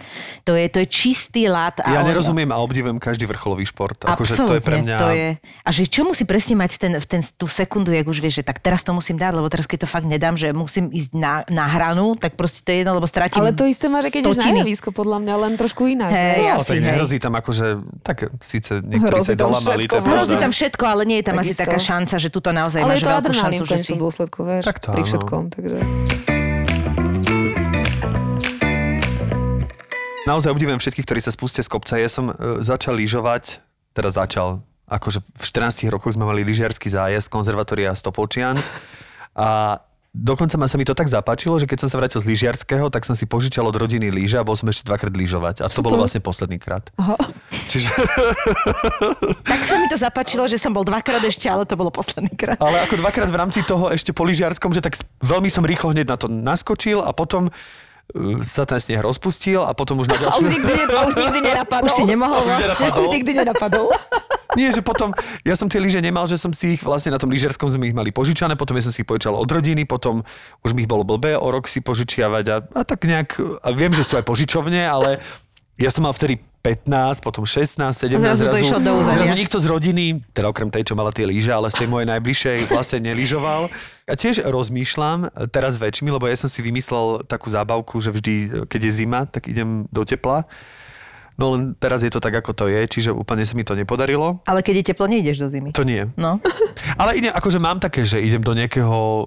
[0.48, 1.44] To je, to je čistý.
[1.44, 4.00] A Ja oni- nerozumiem a obdivujem každý vrcholový šport.
[4.00, 4.96] Akože to je pre mňa...
[4.96, 5.28] to je.
[5.60, 8.44] A že čo musí presne mať ten, v ten, tú sekundu, jak už vieš, že
[8.46, 11.44] tak teraz to musím dať, lebo teraz keď to fakt nedám, že musím ísť na,
[11.52, 13.04] na hranu, tak proste to je jedno, lebo
[13.34, 16.10] stratím Ale to isté máš, keď ideš na javisko, podľa mňa, len trošku inak.
[16.14, 16.38] Hej.
[16.46, 17.66] No, asi, tak nehrozí tam akože,
[18.06, 20.06] tak síce niektorí Hrozí sa tam dolamali, všetko.
[20.06, 21.62] Hrozí tam všetko, ale nie je tam asi Takisto.
[21.66, 23.94] taká šanca, že tuto naozaj Ale máš je to veľkú adrenalín šancu, v že si...
[23.98, 25.08] dôsledku, vieš, Tak to pri áno.
[25.10, 25.42] všetkom.
[25.50, 25.78] Takže...
[30.24, 32.00] Naozaj obdivujem všetkých, ktorí sa spustia z kopca.
[32.00, 33.60] Ja som e, začal lyžovať,
[33.92, 38.56] teraz začal, akože v 14 rokoch sme mali lyžiarsky zájazd, konzervatória Stopolčian.
[39.36, 39.80] A
[40.14, 43.02] dokonca ma sa mi to tak zapáčilo, že keď som sa vrátil z lyžiarského, tak
[43.02, 45.60] som si požičal od rodiny lyže a bol som ešte dvakrát lyžovať.
[45.60, 46.86] A to bolo vlastne posledný krát.
[46.94, 47.18] Aha.
[47.66, 47.90] Čiže,
[49.50, 52.56] Tak sa mi to zapáčilo, že som bol dvakrát ešte, ale to bolo posledný krát.
[52.62, 56.06] ale ako dvakrát v rámci toho ešte po lyžiarskom, že tak veľmi som rýchlo hneď
[56.06, 57.50] na to naskočil a potom
[58.44, 60.44] sa ten sneh rozpustil a potom už na A ďalšiu...
[60.44, 61.88] už nikdy, ne, a už nikdy nenapadol.
[61.88, 62.88] Už si nemohol vlastne.
[63.00, 63.88] Už nikdy nenapadol.
[64.54, 65.10] Nie, že potom,
[65.42, 67.96] ja som tie lyže nemal, že som si ich vlastne na tom lyžerskom sme ich
[67.96, 70.22] mali požičané, potom ja som si ich požičal od rodiny, potom
[70.62, 73.34] už mi ich bolo blbé o rok si požičiavať a, a tak nejak,
[73.66, 75.18] a viem, že sú aj požičovne, ale
[75.74, 78.16] ja som mal vtedy 15, potom 16, 17.
[78.16, 79.20] Zrazu to išlo do úzadia.
[79.20, 82.08] zrazu nikto z rodiny, teda okrem tej, čo mala tie lyže, ale z tej mojej
[82.08, 83.68] najbližšej vlastne nelyžoval.
[84.08, 88.80] A tiež rozmýšľam teraz väčšmi, lebo ja som si vymyslel takú zábavku, že vždy, keď
[88.80, 90.48] je zima, tak idem do tepla.
[91.34, 94.38] No len teraz je to tak, ako to je, čiže úplne sa mi to nepodarilo.
[94.46, 95.74] Ale keď je teplo, nejdeš do zimy.
[95.74, 96.06] To nie.
[96.14, 96.38] No.
[97.00, 99.24] Ale idem, akože mám také, že idem do nejakého e,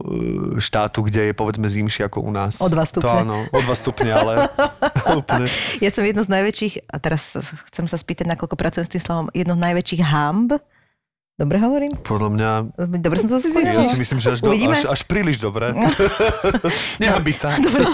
[0.64, 2.64] štátu, kde je povedzme zimšie ako u nás.
[2.64, 3.04] O dva stupne.
[3.04, 4.48] To áno, o dva stupne, ale
[5.20, 5.52] úplne.
[5.84, 7.36] Ja som jedno z najväčších, a teraz
[7.68, 10.56] chcem sa spýtať, nakoľko pracujem s tým slovom, jedno z najväčších hamb
[11.38, 11.94] Dobre hovorím?
[12.02, 12.50] Podľa mňa...
[12.98, 13.94] Dobre som to Ja spomínala?
[13.94, 14.74] si myslím, že až, do, Uvidíme.
[14.74, 15.70] až, až príliš dobre.
[17.02, 17.54] Nehambi sa.
[17.62, 17.86] Dobre,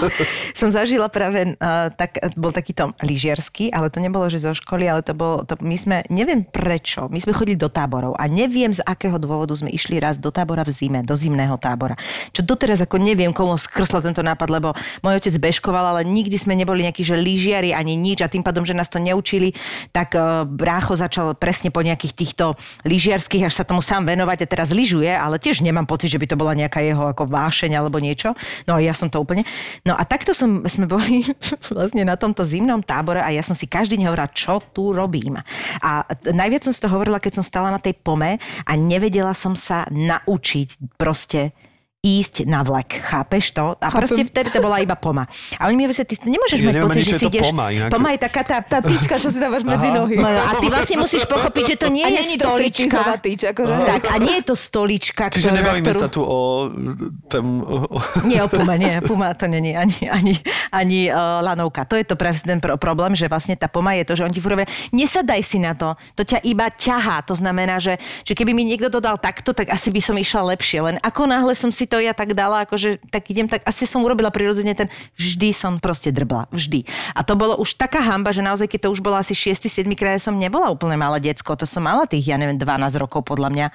[0.56, 5.04] som zažila práve, uh, tak, bol takýto lyžiarsky, ale to nebolo, že zo školy, ale
[5.04, 8.80] to bolo, to, my sme, neviem prečo, my sme chodili do táborov a neviem z
[8.80, 12.00] akého dôvodu sme išli raz do tábora v zime, do zimného tábora.
[12.32, 14.72] Čo doteraz ako neviem, komu skrslo tento nápad, lebo
[15.04, 18.64] môj otec bežkoval, ale nikdy sme neboli nejakí, že lyžiari ani nič a tým pádom,
[18.64, 19.52] že nás to neučili,
[19.92, 22.56] tak uh, brácho začal presne po nejakých týchto
[22.88, 26.26] lyžiarských, až sa tomu sám venovať a teraz lyžuje, ale tiež nemám pocit, že by
[26.30, 28.36] to bola nejaká jeho ako vášeň alebo niečo.
[28.70, 29.42] No a ja som to úplne.
[29.82, 31.26] No a takto som, sme boli
[31.74, 35.40] vlastne na tomto zimnom tábore a ja som si každý deň hovorila, čo tu robím.
[35.82, 39.56] A najviac som si to hovorila, keď som stala na tej pome a nevedela som
[39.56, 41.56] sa naučiť proste
[42.04, 43.80] ísť na vlek, chápeš to?
[43.80, 43.98] A Chápem.
[44.04, 45.24] proste vtedy to bola iba poma.
[45.56, 47.44] A oni mi hovoria, ty nemôžeš Ja mať pocit, že si to ideš...
[47.48, 47.88] poma inak.
[47.88, 48.56] Poma je taká tá...
[48.74, 50.18] Tá tyčka, čo si dávaš medzi nohy.
[50.18, 53.22] No, a ty vlastne musíš pochopiť, že to nie A je není to striptizová stolička.
[53.22, 53.72] tyč, akože.
[53.86, 56.00] Tak, a nie je to stolička, Čiže ktorá, nebavíme ktorú...
[56.02, 56.66] sa tu o...
[56.74, 60.34] O Nie o Puma, nie, Puma to není ani, ani,
[60.74, 61.86] ani uh, lanovka.
[61.86, 64.32] To je to práve ten pro- problém, že vlastne tá Puma je to, že on
[64.34, 64.58] ti furt
[64.90, 67.22] nesadaj si na to, to ťa iba ťahá.
[67.30, 70.42] To znamená, že, že keby mi niekto to dal takto, tak asi by som išla
[70.54, 70.78] lepšie.
[70.82, 74.34] Len ako náhle som si to tak dala, akože tak idem, tak asi som urobila
[74.34, 76.82] prirodzene ten, vždy som proste drbla, vždy.
[77.14, 80.18] A to bolo už taká hamba, že naozaj, keď to už bolo asi 6-7 krát,
[80.18, 83.66] som nebola úplne malé decko, to som mala tých, ja neviem, 12 rokov podľa mňa,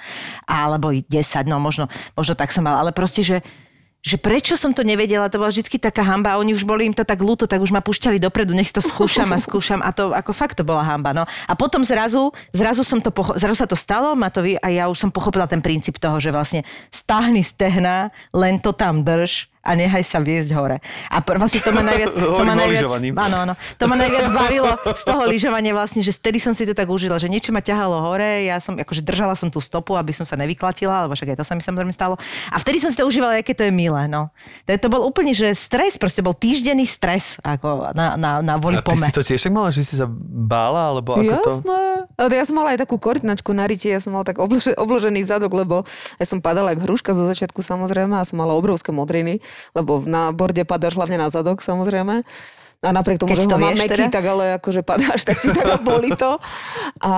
[0.46, 1.08] alebo 10,
[1.48, 3.40] no možno, možno tak som mala, ale proste, že
[4.00, 7.04] že prečo som to nevedela, to bola vždy taká hamba oni už boli im to
[7.04, 9.84] tak ľúto, tak už ma pušťali dopredu, nech to skúšam a skúšam.
[9.84, 11.28] A to ako fakt to bola hamba, no.
[11.28, 14.68] A potom zrazu, zrazu som to, pocho- zrazu sa to stalo ma to vy, a
[14.72, 19.52] ja už som pochopila ten princíp toho, že vlastne stáhni stehna, len to tam drž
[19.60, 20.80] a nechaj sa viesť hore.
[21.12, 22.16] A pr- vlastne to ma najviac...
[22.40, 22.88] To ma najviac
[23.20, 23.54] áno, áno.
[23.76, 27.20] To ma najviac bavilo z toho lyžovania vlastne, že vtedy som si to tak užila,
[27.20, 30.40] že niečo ma ťahalo hore, ja som akože držala som tú stopu, aby som sa
[30.40, 32.16] nevyklatila, lebo však aj to sa mi samozrejme stalo.
[32.56, 34.32] A vtedy som si to užívala, aké to je milé, no.
[34.64, 38.80] To, to bol úplne, že stres, proste bol týždenný stres ako na, na, na voli
[38.80, 39.04] a ty pome.
[39.04, 41.52] si to tiež mala, že si sa bála, alebo ako to?
[41.60, 41.82] Jasné.
[42.16, 45.28] Ale ja som mala aj takú korytnačku na rite, ja som mala tak oblože, obložený
[45.28, 45.84] zadok, lebo
[46.16, 49.44] ja som padala jak hruška zo začiatku samozrejme a som mala obrovské modriny,
[49.74, 52.24] lebo na borde padáš hlavne na zadok samozrejme.
[52.80, 54.08] A napriek tomu, Keď že to ho mám meký, teda?
[54.08, 56.40] tak ale akože padáš, tak či tak a boli to.
[57.04, 57.12] A,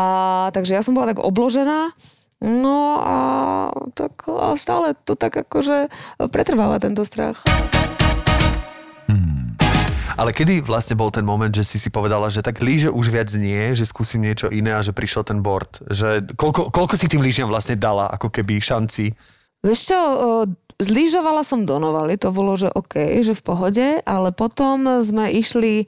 [0.58, 1.94] takže ja som bola tak obložená.
[2.42, 3.18] No a
[3.94, 5.94] tak a stále to tak akože
[6.34, 7.46] pretrváva tento strach.
[10.20, 13.32] Ale kedy vlastne bol ten moment, že si si povedala, že tak líže už viac
[13.40, 15.82] nie, že skúsim niečo iné a že prišiel ten board?
[15.88, 19.16] Že koľko, koľko si tým lížiam vlastne dala, ako keby šanci?
[19.62, 20.00] Vieš čo,
[20.82, 25.86] zlížovala som do Novaly, to bolo, že OK, že v pohode, ale potom sme išli
[25.86, 25.88] o,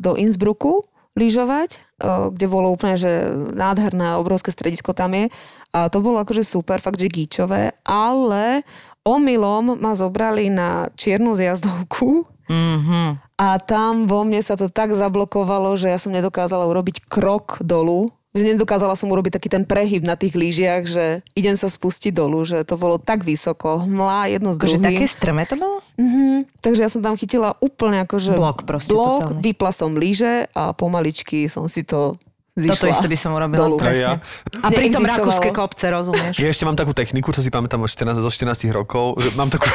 [0.00, 0.82] do Innsbrucku
[1.14, 5.28] lyžovať, o, kde bolo úplne, že nádherné, obrovské stredisko tam je.
[5.76, 8.64] A to bolo akože super, fakt, že gíčové, ale
[9.04, 13.36] omylom ma zobrali na čiernu zjazdovku, Mm-hmm.
[13.36, 18.08] a tam vo mne sa to tak zablokovalo, že ja som nedokázala urobiť krok dolu.
[18.36, 22.44] Že nedokázala som urobiť taký ten prehyb na tých lyžiach, že idem sa spustiť dolu,
[22.44, 24.84] že to bolo tak vysoko, hmlá jedno s Akože druhým.
[24.84, 25.80] také strme to bolo?
[25.96, 26.44] Mhm.
[26.60, 31.48] Takže ja som tam chytila úplne akože Blok proste blok vypla som lyže a pomaličky
[31.48, 32.20] som si to
[32.58, 33.76] zišla Toto isté by som urobila dolu.
[33.78, 34.18] presne.
[34.18, 34.60] Ja.
[34.60, 36.34] A pritom rakúske kopce, rozumieš?
[36.42, 39.22] Ja ešte mám takú techniku, čo si pamätám od 14, zo 14 rokov.
[39.22, 39.66] Že mám takú,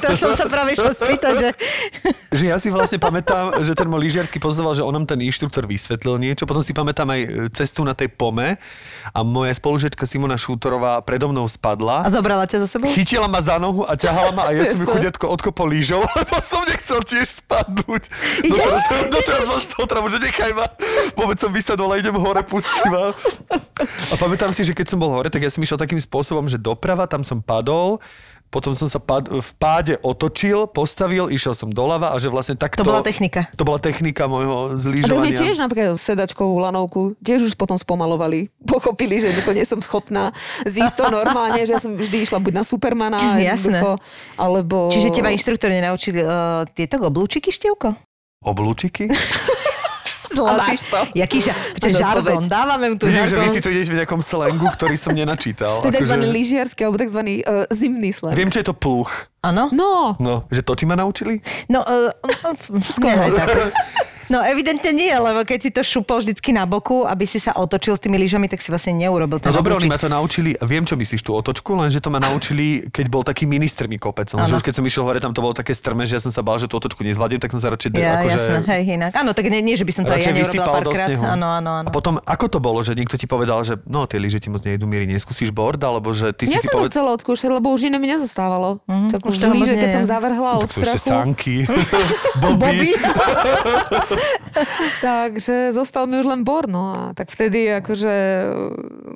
[0.00, 1.48] to som sa práve išla spýtať, že...
[2.30, 5.64] že ja si vlastne pamätám, že ten môj lyžiarsky pozdoval, že on nám ten inštruktor
[5.64, 6.44] vysvetlil niečo.
[6.44, 8.60] Potom si pamätám aj e, cestu na tej pome
[9.10, 12.04] a moja spolužečka Simona Šútorová predo mnou spadla.
[12.04, 12.92] A zobrala ťa za sebou?
[12.92, 14.94] Chytila ma za nohu a ťahala ma a ja som ju Jasné.
[14.94, 18.02] chudiatko odkopol lyžou, lebo som nechcel tiež spadnúť.
[18.44, 20.66] Doteraz, doteraz mám z toho travu, že nechaj ma.
[21.16, 23.14] Vôbec som vysadol a idem hore, pustí ma.
[24.10, 26.58] A pamätám si, že keď som bol hore, tak ja som išiel takým spôsobom, že
[26.58, 28.02] doprava, tam som padol,
[28.50, 32.82] potom som sa pad, v páde otočil, postavil, išiel som doľava a že vlastne takto...
[32.82, 33.46] To bola technika.
[33.54, 35.38] To bola technika môjho A mne zlížovania.
[35.38, 38.50] tiež napríklad sedačkovú lanovku tiež už potom spomalovali.
[38.66, 40.34] Pochopili, že nie som schopná
[40.66, 43.78] zísť to normálne, že ja som vždy išla buď na Supermana, Jasné.
[44.34, 44.90] alebo...
[44.90, 47.94] Čiže teba inštruktori nenaučili uh, tieto oblúčiky, Števko?
[48.42, 49.06] Oblúčiky?
[50.32, 50.98] máš to.
[51.12, 53.52] Jaký ža- Počkaj, Máš žargon, dávame mu tu Vidím, že vy žargon.
[53.52, 55.80] si tu idete v nejakom slangu, ktorý som nenačítal.
[55.80, 56.14] To je tzv.
[56.14, 57.20] Akože- lyžiarsky alebo tzv.
[57.40, 58.32] Uh, zimný slang.
[58.32, 59.10] Viem, čo je to pluch.
[59.40, 59.68] Áno?
[59.70, 61.40] No, No, že to ti ma naučili?
[61.66, 62.12] No, uh,
[62.80, 63.24] skoro.
[63.28, 63.48] tak.
[64.30, 67.98] No evidentne nie, lebo keď si to šupol vždycky na boku, aby si sa otočil
[67.98, 70.86] s tými lyžami, tak si vlastne neurobil ten No dobre, oni ma to naučili, viem,
[70.86, 74.30] čo myslíš tú otočku, lenže to ma naučili, keď bol taký ministrný kopec.
[74.30, 76.46] Lenže už keď som išiel hore, tam to bolo také strme, že ja som sa
[76.46, 77.90] bál, že tú otočku nezvládnem, tak som sa radšej...
[77.98, 79.12] Ja, akože, jasné, hej, inak.
[79.18, 81.08] Áno, tak nie, nie, že by som to aj ja neurobila párkrát.
[81.10, 81.88] Áno, áno, áno.
[81.88, 84.62] A potom, ako to bolo, že niekto ti povedal, že no, tie lyže ti moc
[84.62, 87.74] nejdu miery, neskúsiš board, alebo že ty Ja si si som to chcela odskúšať, lebo
[87.74, 88.78] už iné mi nezostávalo.
[88.86, 91.56] Mm, tak už líže, keď som zavrhla od Tak sú ešte strachu, sánky,
[92.42, 92.94] Bobby.
[95.06, 98.14] takže zostal mi už len bor, no a tak vtedy akože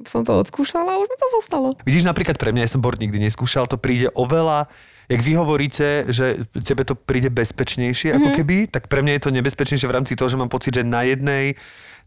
[0.06, 1.68] som to odskúšala a už mi to zostalo.
[1.82, 4.70] Vidíš, napríklad pre mňa, ja som board nikdy neskúšal, to príde oveľa
[5.04, 9.30] Jak vy hovoríte, že tebe to príde bezpečnejšie, ako keby, tak pre mňa je to
[9.36, 11.60] nebezpečnejšie v rámci toho, že mám pocit, že na jednej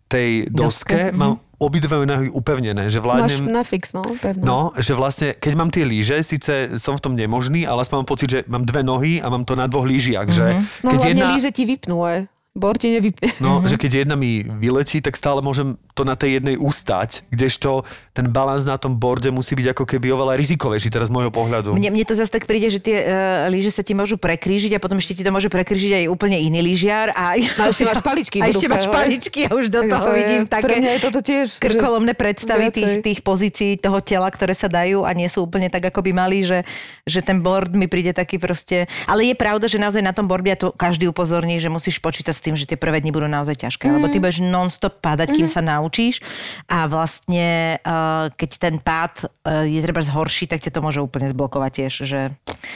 [0.07, 3.05] tej doske, Doske, mám obidve nohy upevnené, že Máš
[3.43, 3.51] vládnem...
[3.51, 4.43] na fix, no, pevno.
[4.45, 8.09] No, že vlastne, keď mám tie líže, síce som v tom nemožný, ale aspoň mám
[8.09, 11.21] pocit, že mám dve nohy a mám to na dvoch lížiach, že no keď hlavne
[11.21, 11.33] jedna...
[11.35, 12.19] líže ti vypnú, aj.
[12.57, 13.37] Bor ti nevypne.
[13.39, 17.81] No, že keď jedna mi vyletí, tak stále môžem to na tej jednej ustať, kdežto
[18.13, 21.73] ten balans na tom borde musí byť ako keby oveľa rizikovejší teraz z môjho pohľadu.
[21.73, 23.05] Mne, mne to zase tak príde, že tie uh,
[23.49, 26.61] lyže sa ti môžu prekrížiť a potom ešte ti to môže prekrížiť aj úplne iný
[26.61, 27.13] lyžiar.
[27.17, 30.17] A, a ešte máš paličky A ešte máš paličky a už do toho to je-
[30.21, 31.47] vidím Pre také mňa je toto tiež.
[31.57, 33.05] krkolomné predstavy tých, viacej.
[33.05, 36.45] tých pozícií toho tela, ktoré sa dajú a nie sú úplne tak, ako by mali,
[36.45, 36.61] že,
[37.09, 38.85] že ten board mi príde taký proste...
[39.09, 42.33] Ale je pravda, že naozaj na tom boarde a to každý upozorní, že musíš počítať
[42.33, 43.93] s tým, že tie prvé dni budú naozaj ťažké, mm.
[43.97, 45.86] lebo ty budeš non-stop padať, kým sa naučíš
[46.67, 51.27] a vlastne uh, keď ten pád uh, je treba horší, tak ťa to môže úplne
[51.31, 51.93] zblokovať tiež.
[52.07, 52.19] Že...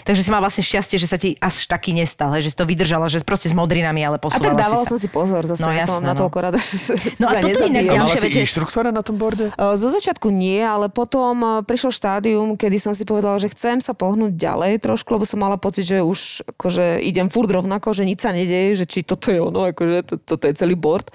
[0.08, 2.66] Takže si mal vlastne šťastie, že sa ti až taký nestal, hej, že si to
[2.66, 4.92] vydržala, že proste s modrinami, ale A posúvala tak dávala si sa.
[4.96, 6.12] som si pozor, zase No ja som no.
[6.12, 7.84] natoľko rada, že No a sa toto inak.
[7.88, 9.52] A ďalšia vec, inštruktora na tom borde?
[9.56, 13.94] Zo začiatku nie, ale potom uh, prišlo štádium, kedy som si povedala, že chcem sa
[13.94, 18.24] pohnúť ďalej trošku, lebo som mala pocit, že už akože idem furt rovnako, že nič
[18.24, 21.10] sa nedeje, že či toto je ono, akože to, toto je celý board.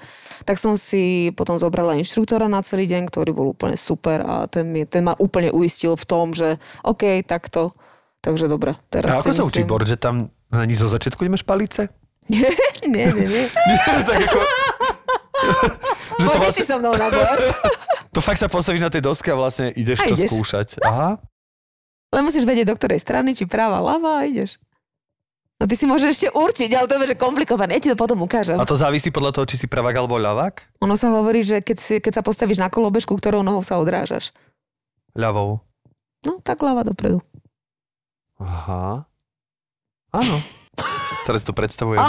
[0.47, 4.63] Tak som si potom zobrala inštruktora na celý deň, ktorý bol úplne super a ten,
[4.63, 6.55] mi, ten ma úplne uistil v tom, že
[6.87, 7.75] OK, takto.
[8.23, 9.67] Takže dobre, A teraz ako si sa učí myslím...
[9.67, 11.91] board, že tam ani zo začiatku nemáš palice?
[12.31, 13.43] nie, nie, nie.
[14.07, 14.39] tak ako...
[16.23, 17.43] že to, Poďte si vlastne, so mnou na board.
[18.15, 20.31] to fakt sa postavíš na tej doske a vlastne ideš A to ideš.
[20.31, 20.67] skúšať.
[20.81, 21.19] Aha.
[22.07, 24.63] Len musíš vedieť, do ktorej strany, či práva, ľava a ideš.
[25.57, 27.77] No ty si môžeš ešte určiť, ale to je že komplikované.
[27.77, 28.61] Ja ti to potom ukážem.
[28.61, 30.77] A to závisí podľa toho, či si pravák alebo ľavák?
[30.85, 34.29] Ono sa hovorí, že keď, si, keď sa postavíš na kolobežku, ktorou nohou sa odrážaš.
[35.17, 35.65] Ľavou.
[36.29, 37.25] No, tak ľava dopredu.
[38.37, 39.09] Aha.
[40.13, 40.35] Áno.
[41.27, 41.99] Teraz to predstavujem.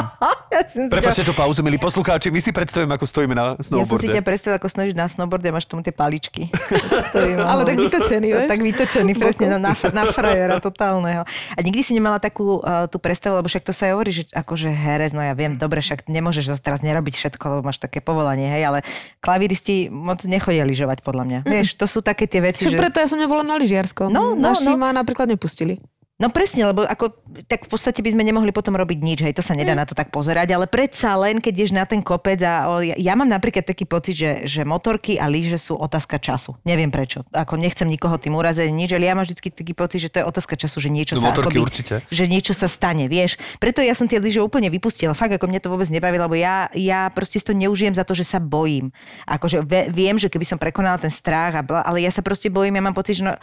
[0.48, 3.60] Ja som si Prepačte tú pauzu, milí poslucháči, my si predstavujeme, ako stojíme na Ja
[3.60, 4.14] som si snowboarde.
[4.14, 6.48] ťa predstavila, ako snožíš na snowboarde a máš tomu tie paličky.
[7.50, 8.48] Ale tak vytočený, vieš?
[8.48, 11.26] Tak vytočený, presne, na, na, na frajera totálneho.
[11.28, 14.22] A nikdy si nemala takú uh, tú predstavu, lebo však to sa aj hovorí, že
[14.30, 17.98] akože herec, no ja viem, dobre, však nemôžeš zase teraz nerobiť všetko, lebo máš také
[17.98, 18.78] povolanie, hej, ale
[19.18, 21.38] klavíristi moc nechodia lyžovať, podľa mňa.
[21.44, 22.78] Vieš, to sú také tie veci, Čo že...
[22.78, 24.08] preto ja som nebola na lyžiarskom.
[24.08, 24.80] No, no, Naši no.
[24.80, 25.82] ma napríklad nepustili.
[26.18, 27.14] No presne, lebo ako,
[27.46, 29.94] tak v podstate by sme nemohli potom robiť nič, hej, to sa nedá na to
[29.94, 33.30] tak pozerať, ale predsa len, keď ideš na ten kopec a o, ja, ja mám
[33.30, 36.58] napríklad taký pocit, že, že motorky a lyže sú otázka času.
[36.66, 37.22] Neviem prečo.
[37.30, 40.24] Ako nechcem nikoho tým uraziť nič, ale ja mám vždy taký pocit, že to je
[40.26, 41.94] otázka času, že niečo No, sa motorky akoby, určite.
[42.10, 43.38] že niečo sa stane, vieš.
[43.62, 45.14] Preto ja som tie lyže úplne vypustila.
[45.14, 48.26] Fakt, ako mne to vôbec nebaví, lebo ja, ja proste to neužijem za to, že
[48.26, 48.90] sa bojím.
[49.22, 49.62] Akože
[49.94, 52.82] viem, že keby som prekonala ten strach, a bla, ale ja sa proste bojím, ja
[52.82, 53.38] mám pocit, že no,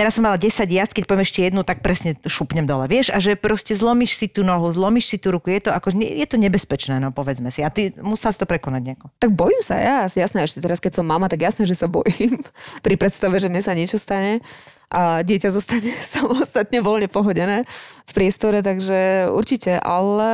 [0.00, 3.12] Teraz som mala 10 jazd, keď poviem ešte jednu, tak presne šupnem dole, vieš?
[3.12, 6.24] A že proste zlomíš si tú nohu, zlomíš si tú ruku, je to, ako, je
[6.24, 7.60] to nebezpečné, no povedzme si.
[7.60, 9.12] A ty musel si to prekonať nejako.
[9.20, 12.40] Tak bojím sa ja, jasné, ešte teraz, keď som mama, tak jasné, že sa bojím
[12.86, 14.40] pri predstave, že mne sa niečo stane
[14.90, 17.62] a dieťa zostane samostatne voľne pohodené
[18.02, 20.30] v priestore, takže určite, ale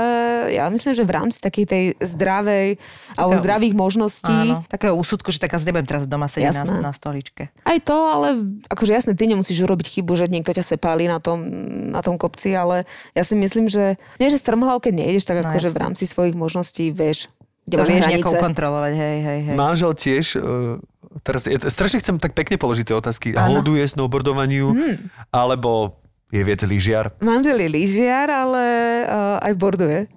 [0.49, 2.81] ja myslím, že v rámci takej tej zdravej
[3.15, 6.81] alebo Takého- zdravých možností Áno, takého úsudku, že tak asi nebudem teraz doma sedieť Jasné.
[6.81, 7.53] na, na stoličke.
[7.61, 11.45] Aj to, ale akože jasne, ty nemusíš urobiť chybu, že niekto ťa sepálí na tom,
[11.91, 15.53] na tom kopci, ale ja si myslím, že nie, že strmhlav, keď nejdeš, tak No
[15.53, 17.29] akože v rámci svojich možností vieš,
[17.67, 18.37] kde To máš vieš hranice.
[18.41, 19.55] kontrolovať, hej, hej, hej.
[19.55, 20.81] Manžel tiež, uh,
[21.23, 23.29] teraz ja strašne chcem tak pekne položiť tie otázky.
[23.33, 23.61] Áno.
[23.61, 24.73] Holduje snowboardovaniu,
[25.33, 25.97] alebo
[26.35, 27.15] je viac lyžiar?
[27.23, 28.63] Manžel je lyžiar, ale
[29.07, 30.11] uh, aj borduje.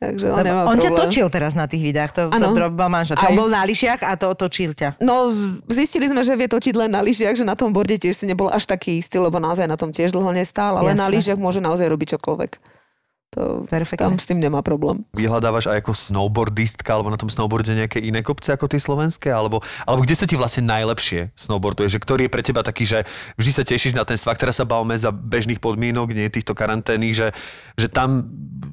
[0.00, 2.56] Takže on nemá on ťa točil teraz na tých videách, to, to Áno.
[2.56, 3.20] drobil manžel.
[3.20, 3.36] Čo, Aj.
[3.36, 4.96] on bol na lyžiach a to točil ťa.
[4.96, 5.28] No,
[5.68, 8.48] zistili sme, že vie točiť len na lyžiach, že na tom borde tiež si nebol
[8.48, 11.12] až taký istý, lebo naozaj na tom tiež dlho nestál, ale na Jasné.
[11.20, 12.79] lyžiach môže naozaj robiť čokoľvek.
[13.30, 14.10] To, Perfektne.
[14.10, 15.06] tam s tým nemá problém.
[15.14, 19.30] Vyhľadávaš aj ako snowboardistka alebo na tom snowboarde nejaké iné kopce ako tie slovenské?
[19.30, 21.86] Alebo, alebo kde sa ti vlastne najlepšie snowboarduje?
[21.94, 23.06] Že ktorý je pre teba taký, že
[23.38, 27.14] vždy sa tešíš na ten svak, teraz sa bavíme za bežných podmienok, nie týchto karanténnych,
[27.14, 27.28] že,
[27.78, 28.26] že tam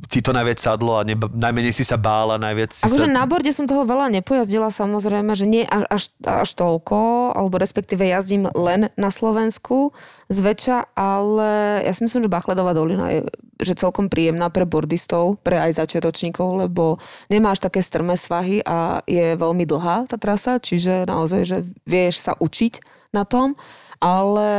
[0.10, 3.14] ti to najviac sadlo a neba, najmenej si sa bála, najviac si Akože sa...
[3.14, 6.98] na borde som toho veľa nepojazdila samozrejme, že nie až, až, až toľko,
[7.38, 9.94] alebo respektíve jazdím len na Slovensku
[10.34, 13.22] zväčša, ale ja si myslím, že Bachledová dolina je
[13.62, 19.36] že celkom príjemná pre bordistov, pre aj začiatočníkov, lebo nemáš také strmé svahy a je
[19.38, 23.58] veľmi dlhá tá trasa, čiže naozaj, že vieš sa učiť na tom,
[23.98, 24.50] ale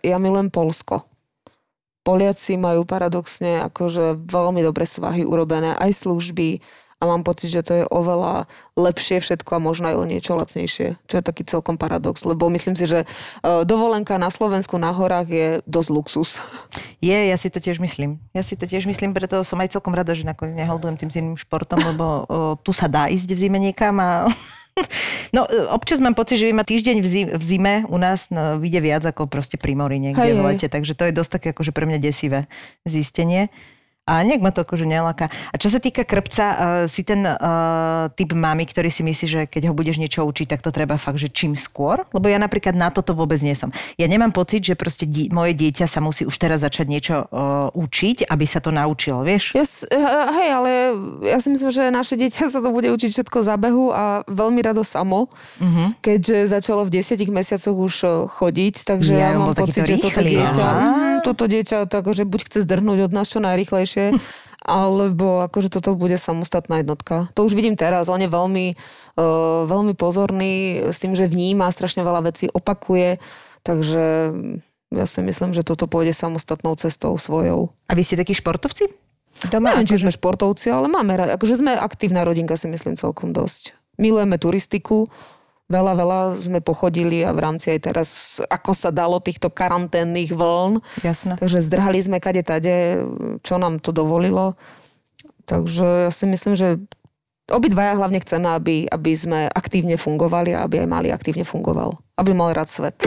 [0.00, 1.04] ja milujem Polsko.
[2.06, 6.62] Poliaci majú paradoxne akože veľmi dobre svahy urobené, aj služby
[6.96, 10.96] a mám pocit, že to je oveľa lepšie všetko a možno aj o niečo lacnejšie,
[10.96, 13.06] čo je taký celkom paradox, lebo myslím si, že e,
[13.68, 16.30] dovolenka na Slovensku na horách je dosť luxus.
[17.04, 18.16] Je, ja si to tiež myslím.
[18.32, 21.36] Ja si to tiež myslím, preto som aj celkom rada, že nakoniec neholdujem tým zimným
[21.36, 22.16] športom, lebo o,
[22.64, 24.24] tu sa dá ísť v zime niekam a
[25.36, 28.60] No, e, občas mám pocit, že ma týždeň v zime, v zime u nás no,
[28.60, 31.48] vyjde viac ako proste pri mori niekde Hej, v lete, takže to je dosť také
[31.56, 32.48] akože pre mňa desivé
[32.84, 33.48] zistenie.
[34.06, 35.26] A nejak ma to akože neláka.
[35.50, 37.34] A čo sa týka krpca, uh, si ten uh,
[38.08, 41.18] typ mami, ktorý si myslí, že keď ho budeš niečo učiť, tak to treba fakt,
[41.18, 42.06] že čím skôr?
[42.08, 43.68] Lebo ja napríklad na toto vôbec nie som.
[43.94, 47.66] Ja nemám pocit, že proste di- moje dieťa sa musí už teraz začať niečo uh,
[47.72, 49.50] učiť, aby sa to naučilo, vieš?
[49.52, 49.98] Ja, s- eh,
[50.32, 50.70] hej, ale
[51.26, 54.62] ja si myslím, že naše dieťa sa to bude učiť všetko za behu a veľmi
[54.62, 55.98] rado samo, Mhm.
[55.98, 57.94] keďže začalo v desiatich mesiacoch už
[58.30, 60.66] chodiť, takže Ja, ja, mám pocit, že toto dieťa,
[61.22, 63.95] toto dieťa tak, že buď chce zdrhnúť od nás čo najrychlejšie,
[64.66, 67.30] alebo akože toto bude samostatná jednotka.
[67.38, 72.02] To už vidím teraz, on je veľmi, uh, veľmi pozorný s tým, že vníma strašne
[72.02, 73.22] veľa vecí, opakuje,
[73.62, 74.34] takže
[74.90, 77.70] ja si myslím, že toto pôjde samostatnou cestou svojou.
[77.90, 78.90] A vy ste takí športovci?
[79.50, 79.74] Doma?
[79.74, 81.14] Neviem, či sme športovci, ale máme.
[81.36, 83.76] Akože sme aktívna rodinka, si myslím celkom dosť.
[84.00, 85.10] Milujeme turistiku,
[85.66, 88.08] veľa, veľa sme pochodili a v rámci aj teraz,
[88.46, 90.82] ako sa dalo, týchto karanténnych vln.
[91.02, 91.38] Jasné.
[91.38, 93.02] Takže zdrhali sme kade tade,
[93.42, 94.54] čo nám to dovolilo.
[95.46, 96.82] Takže ja si myslím, že
[97.50, 101.94] obidvaja hlavne chceme, aby, aby sme aktívne fungovali a aby aj mali aktívne fungoval.
[102.18, 103.06] Aby mal rád svet.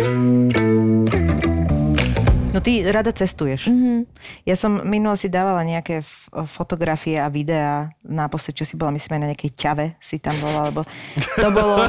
[2.60, 3.72] No ty rada cestuješ.
[3.72, 4.00] Mm-hmm.
[4.43, 9.15] Ja som minule si dávala nejaké f- fotografie a videá, naposled, čo si bola, myslím
[9.15, 10.84] aj na nejakej ťave si tam bola, lebo
[11.39, 11.88] to bolo...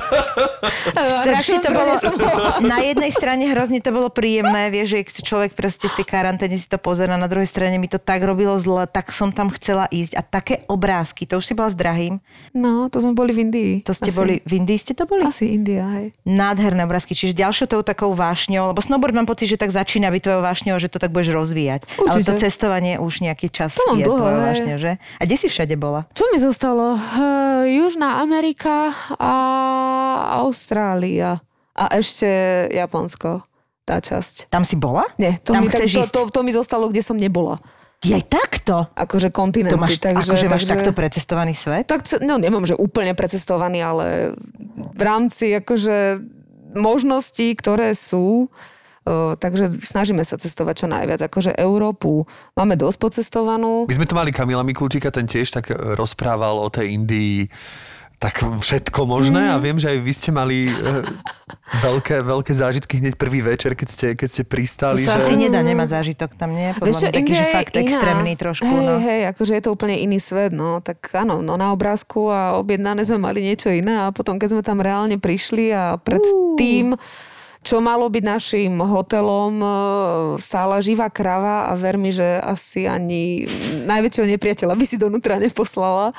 [1.26, 1.92] strašne to bolo...
[2.70, 6.70] Na jednej strane hrozne to bolo príjemné, vieš, že človek proste z tej karantény si
[6.70, 10.14] to pozera, na druhej strane mi to tak robilo zle, tak som tam chcela ísť
[10.14, 12.22] a také obrázky, to už si bola s drahým,
[12.54, 13.72] No, to sme boli v Indii.
[13.82, 14.18] to ste Asi.
[14.18, 15.26] boli, v Indii ste to boli?
[15.26, 16.14] Asi India, hej.
[16.22, 20.20] Nádherné obrázky, čiže ďalšou tou takou vášňou, lebo snowboard mám pocit, že tak začína byť
[20.20, 21.88] tvojou vášňou, že to tak budeš rozvíjať.
[21.96, 22.28] Ale Určite.
[22.28, 24.92] to cestovanie už nejaký čas To je dlho, vášňou, že?
[25.18, 26.04] A kde si všade bola?
[26.12, 26.96] Čo mi zostalo?
[26.96, 29.32] Uh, Južná Amerika a
[30.44, 31.40] Austrália.
[31.72, 32.28] A ešte
[32.68, 33.46] Japonsko.
[33.88, 34.52] Tá časť.
[34.52, 35.08] Tam si bola?
[35.16, 37.58] Nie, to, Tam mi, tak, to, to, to mi zostalo, kde som nebola.
[38.00, 38.88] Aj takto?
[38.96, 39.76] Akože kontinenty.
[39.76, 41.84] To máš, takže, akože máš takže, takto precestovaný svet?
[41.84, 44.32] Tak, no nemám, že úplne precestovaný, ale
[44.96, 46.24] v rámci akože
[46.80, 48.48] možností, ktoré sú,
[49.34, 51.20] takže snažíme sa cestovať čo najviac.
[51.22, 53.84] Akože Európu máme dosť pocestovanú.
[53.84, 57.50] My sme tu mali Kamila Mikulčíka, ten tiež tak rozprával o tej Indii
[58.20, 59.50] tak všetko možné Mhm.
[59.50, 60.72] a viem, že aj vy ste mali e,
[61.80, 65.00] veľké, veľké zážitky hneď prvý večer, keď ste, keď ste To pristali.
[65.00, 65.24] sa že...
[65.24, 66.68] asi nedá nemať zážitok tam, nie?
[66.76, 67.80] Podľa Vieš mňa taký, že fakt iná.
[67.80, 68.68] extrémny trošku.
[68.68, 68.94] Hej, no.
[69.00, 70.84] hej, akože je to úplne iný svet, no.
[70.84, 74.62] Tak áno, no na obrázku a objednané sme mali niečo iné a potom, keď sme
[74.62, 76.20] tam reálne prišli a pred
[76.60, 77.00] tým,
[77.70, 79.68] čo malo byť našim hotelom, e,
[80.42, 83.46] stála živá krava a ver mi, že asi ani
[83.86, 86.10] najväčšieho nepriateľa by si donútra neposlala.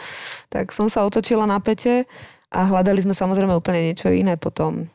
[0.48, 2.08] Tak som sa otočila na pete
[2.56, 4.88] a hľadali sme samozrejme úplne niečo iné potom.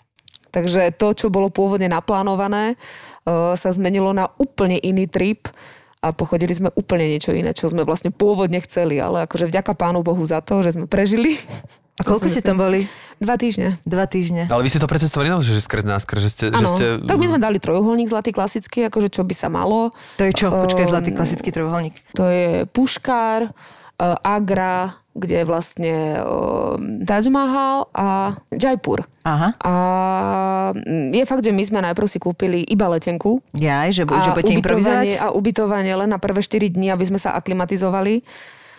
[0.49, 2.81] Takže to, čo bolo pôvodne naplánované,
[3.29, 5.53] uh, sa zmenilo na úplne iný trip
[6.01, 10.01] a pochodili sme úplne niečo iné, čo sme vlastne pôvodne chceli, ale akože vďaka pánu
[10.01, 11.37] Bohu za to, že sme prežili.
[11.96, 12.85] A koľko ste tam boli?
[13.16, 13.80] Dva týždne.
[13.88, 14.44] Dva týždne.
[14.52, 16.44] Ale vy ste to precestovali naozaj, že skrz nás, že ste...
[16.52, 16.85] že Áno, ste...
[17.00, 19.96] tak my sme dali trojuholník zlatý klasický, akože čo by sa malo.
[20.20, 20.52] To je čo?
[20.52, 21.96] Počkaj, Um, zlatý klasický trojuholník.
[22.20, 29.09] To je Puškár, uh, Agra, kde je vlastne um, Taj Mahal a Jaipur.
[29.24, 29.56] Aha.
[29.64, 29.72] A
[30.76, 34.37] mm, je fakt, že my sme najprv si kúpili iba letenku, Ja, že, že a
[34.37, 35.16] budete improvizovať?
[35.16, 38.20] a ubytovanie len na prvé 4 dní, aby sme sa aklimatizovali.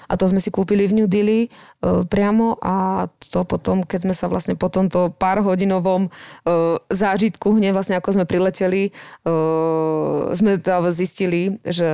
[0.07, 4.15] A to sme si kúpili v New Delhi uh, priamo a to potom, keď sme
[4.15, 8.95] sa vlastne po tomto pár hodinovom uh, zážitku, hneď vlastne ako sme prileteli,
[9.27, 11.87] uh, sme zistili, že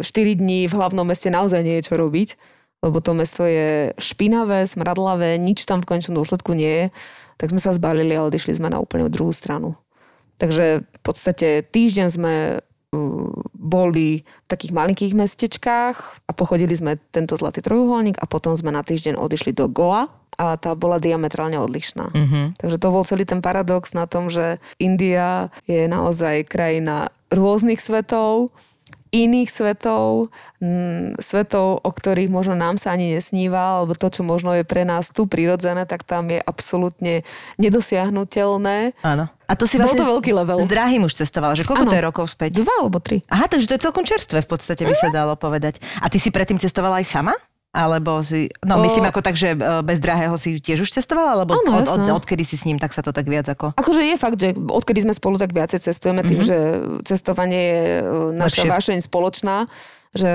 [0.00, 0.04] 4
[0.38, 2.38] dní v hlavnom meste naozaj nie je čo robiť,
[2.86, 6.84] lebo to mesto je špinavé, smradlavé, nič tam v končnom dôsledku nie je,
[7.38, 9.74] tak sme sa zbalili a odišli sme na úplne druhú stranu.
[10.38, 12.34] Takže v podstate týždeň sme
[13.58, 18.80] boli v takých malinkých mestečkách a pochodili sme tento zlatý trojuholník a potom sme na
[18.80, 22.14] týždeň odišli do Goa a tá bola diametrálne odlišná.
[22.14, 22.44] Mm-hmm.
[22.62, 28.48] Takže to bol celý ten paradox na tom, že India je naozaj krajina rôznych svetov,
[29.10, 30.28] iných svetov,
[30.60, 34.84] m, svetov, o ktorých možno nám sa ani nesníva, alebo to, čo možno je pre
[34.84, 37.22] nás tu prirodzené, tak tam je absolútne
[37.56, 38.92] nedosiahnutelné.
[39.02, 39.28] Áno.
[39.48, 40.60] A to si Bol vlastne to veľký level.
[40.60, 41.92] s drahým už cestovala, že koľko Áno.
[41.92, 42.60] to je rokov späť?
[42.60, 43.24] Dva alebo tri.
[43.32, 45.80] Aha, takže to je celkom čerstvé v podstate by sa dalo povedať.
[46.04, 47.32] A ty si predtým cestovala aj sama?
[47.68, 51.36] Alebo si, no myslím ako tak, že e, bez drahého si tiež už cestovala?
[51.36, 53.76] Alebo Áno, od, od, odkedy si s ním, tak sa to tak viac ako...
[53.76, 56.46] Akože je fakt, že odkedy sme spolu tak viacej cestujeme, tým, Mhm.
[56.46, 56.56] že
[57.04, 58.04] cestovanie je e,
[58.34, 58.72] naša Lepšie.
[58.72, 59.56] vášeň spoločná,
[60.10, 60.30] že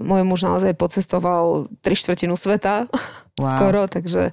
[0.00, 2.88] môj muž naozaj pocestoval tri štvrtinu sveta
[3.36, 3.44] Wow.
[3.46, 4.32] skoro, takže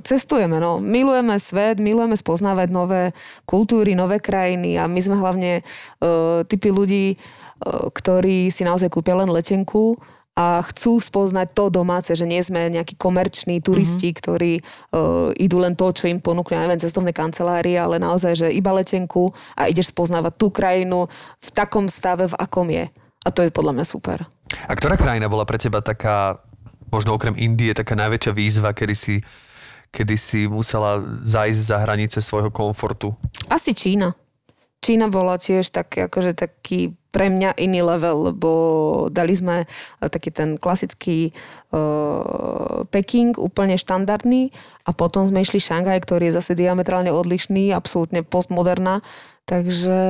[0.00, 0.78] cestujeme, no.
[0.78, 3.02] Milujeme svet, milujeme spoznávať nové
[3.42, 9.12] kultúry, nové krajiny a my sme hlavne uh, typy ľudí, uh, ktorí si naozaj kúpia
[9.12, 9.98] len letenku
[10.34, 14.20] a chcú spoznať to domáce, že nie sme nejakí komerční turisti, mm-hmm.
[14.20, 18.74] ktorí uh, idú len to, čo im ponúkne, neviem, cestovné kancelárie, ale naozaj, že iba
[18.74, 21.06] letenku a ideš spoznávať tú krajinu
[21.38, 22.90] v takom stave, v akom je.
[23.24, 24.26] A to je podľa mňa super.
[24.66, 26.42] A ktorá krajina bola pre teba taká,
[26.90, 29.22] možno okrem Indie, taká najväčšia výzva, kedy si,
[29.94, 33.14] kedy si musela zajsť za hranice svojho komfortu?
[33.46, 34.23] Asi Čína.
[34.84, 38.50] Čína bola tiež tak, akože taký pre mňa iný level, lebo
[39.08, 41.32] dali sme eh, taký ten klasický
[41.72, 44.52] uh, Peking, úplne štandardný
[44.84, 49.00] a potom sme išli Šanghaj, ktorý je zase diametrálne odlišný, absolútne postmoderná.
[49.48, 50.02] Takže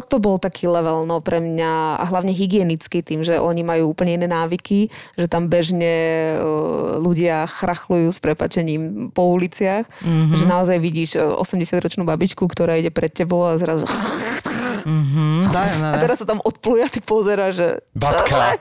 [0.00, 4.18] toto bol taký level no, pre mňa a hlavne hygienický tým, že oni majú úplne
[4.18, 10.34] iné návyky, že tam bežne uh, ľudia chrachlujú s prepačením po uliciach, mm-hmm.
[10.34, 13.86] že naozaj vidíš uh, 80-ročnú babičku, ktorá ide pred tebou a zrazu
[14.84, 18.60] Mm, a teraz sa tam odpluje a ty pozeráš, že Babka.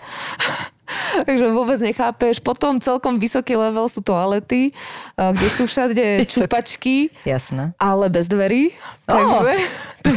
[1.28, 2.40] Takže vôbec nechápeš.
[2.40, 7.74] Potom celkom vysoký level sú toalety, eh, kde sú všade čupačky, Jasné.
[7.78, 8.72] ale bez dverí.
[9.04, 9.52] Takže,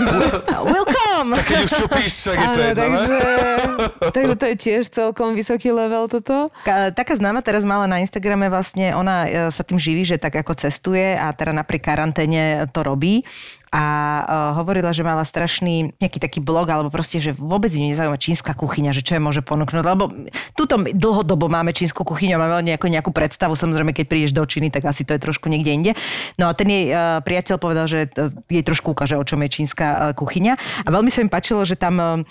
[0.67, 1.31] Welcome!
[1.43, 3.19] Keď už čupíš, tak je to jedno, takže,
[4.15, 6.51] takže to je tiež celkom vysoký level toto.
[6.63, 10.39] Ka- Taká známa teraz mala na Instagrame vlastne, ona e, sa tým živí, že tak
[10.39, 13.27] ako cestuje a teda napri karanténe to robí
[13.77, 14.25] a uh,
[14.57, 18.97] hovorila, že mala strašný nejaký taký blog, alebo proste, že vôbec ju nezaujíma čínska kuchyňa,
[18.97, 20.09] že čo je môže ponúknuť, lebo
[20.57, 24.89] tuto dlhodobo máme čínsku kuchyňu, máme nejakú, nejakú predstavu, samozrejme, keď prídeš do Číny, tak
[24.89, 25.93] asi to je trošku niekde inde.
[26.41, 29.61] No a ten jej uh, priateľ povedal, že uh, jej trošku ukáže, o čom je
[29.61, 32.25] čínska uh, kuchyňa a veľmi sa mi páčilo, že tam uh,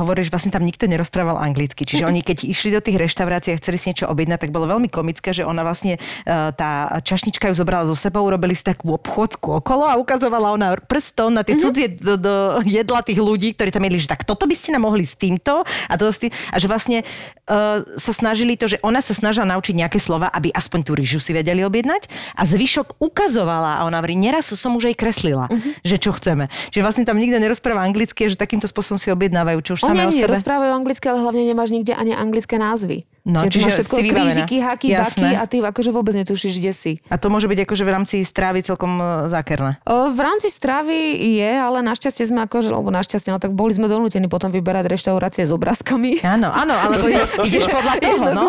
[0.00, 3.60] hovorí, že vlastne tam nikto nerozprával anglicky, čiže oni keď išli do tých reštaurácií a
[3.60, 7.54] chceli si niečo objednať, tak bolo veľmi komické, že ona vlastne uh, tá čašnička ju
[7.60, 11.90] zobrala so sebou, robili si takú obchodzku okolo a ukazovala ona prstom na tie cudzie
[11.98, 15.02] do, do jedla tých ľudí, ktorí tam jedli, že tak toto by ste nám mohli
[15.02, 19.02] s týmto a, to s tým, a že vlastne uh, sa snažili to, že ona
[19.02, 22.06] sa snažila naučiť nejaké slova, aby aspoň tú rýžu si vedeli objednať
[22.38, 25.46] a zvyšok ukazovala a ona hovorí, neraz som už aj kreslila,
[25.82, 26.46] že čo chceme.
[26.70, 30.04] Čiže vlastne tam nikto nerozpráva anglicky, že takýmto spôsobom si objednávajú, čo už Oni samé
[30.08, 30.32] o sebe.
[30.36, 33.08] rozprávajú anglicky, ale hlavne nemáš nikde ani anglické názvy.
[33.24, 35.00] No, čiže, čiže všetko si krížiky, haky, Jasné.
[35.00, 36.92] baky a ty akože vôbec netušíš, kde si.
[37.08, 39.80] A to môže byť akože v rámci strávy celkom e, zákerné.
[39.88, 43.88] O, V rámci stravy je, ale našťastie sme akože, alebo našťastie, no tak boli sme
[43.88, 46.20] donútení potom vyberať reštaurácie s obrázkami.
[46.20, 47.00] Áno, áno, alebo
[47.48, 48.46] ideš podľa toho, no.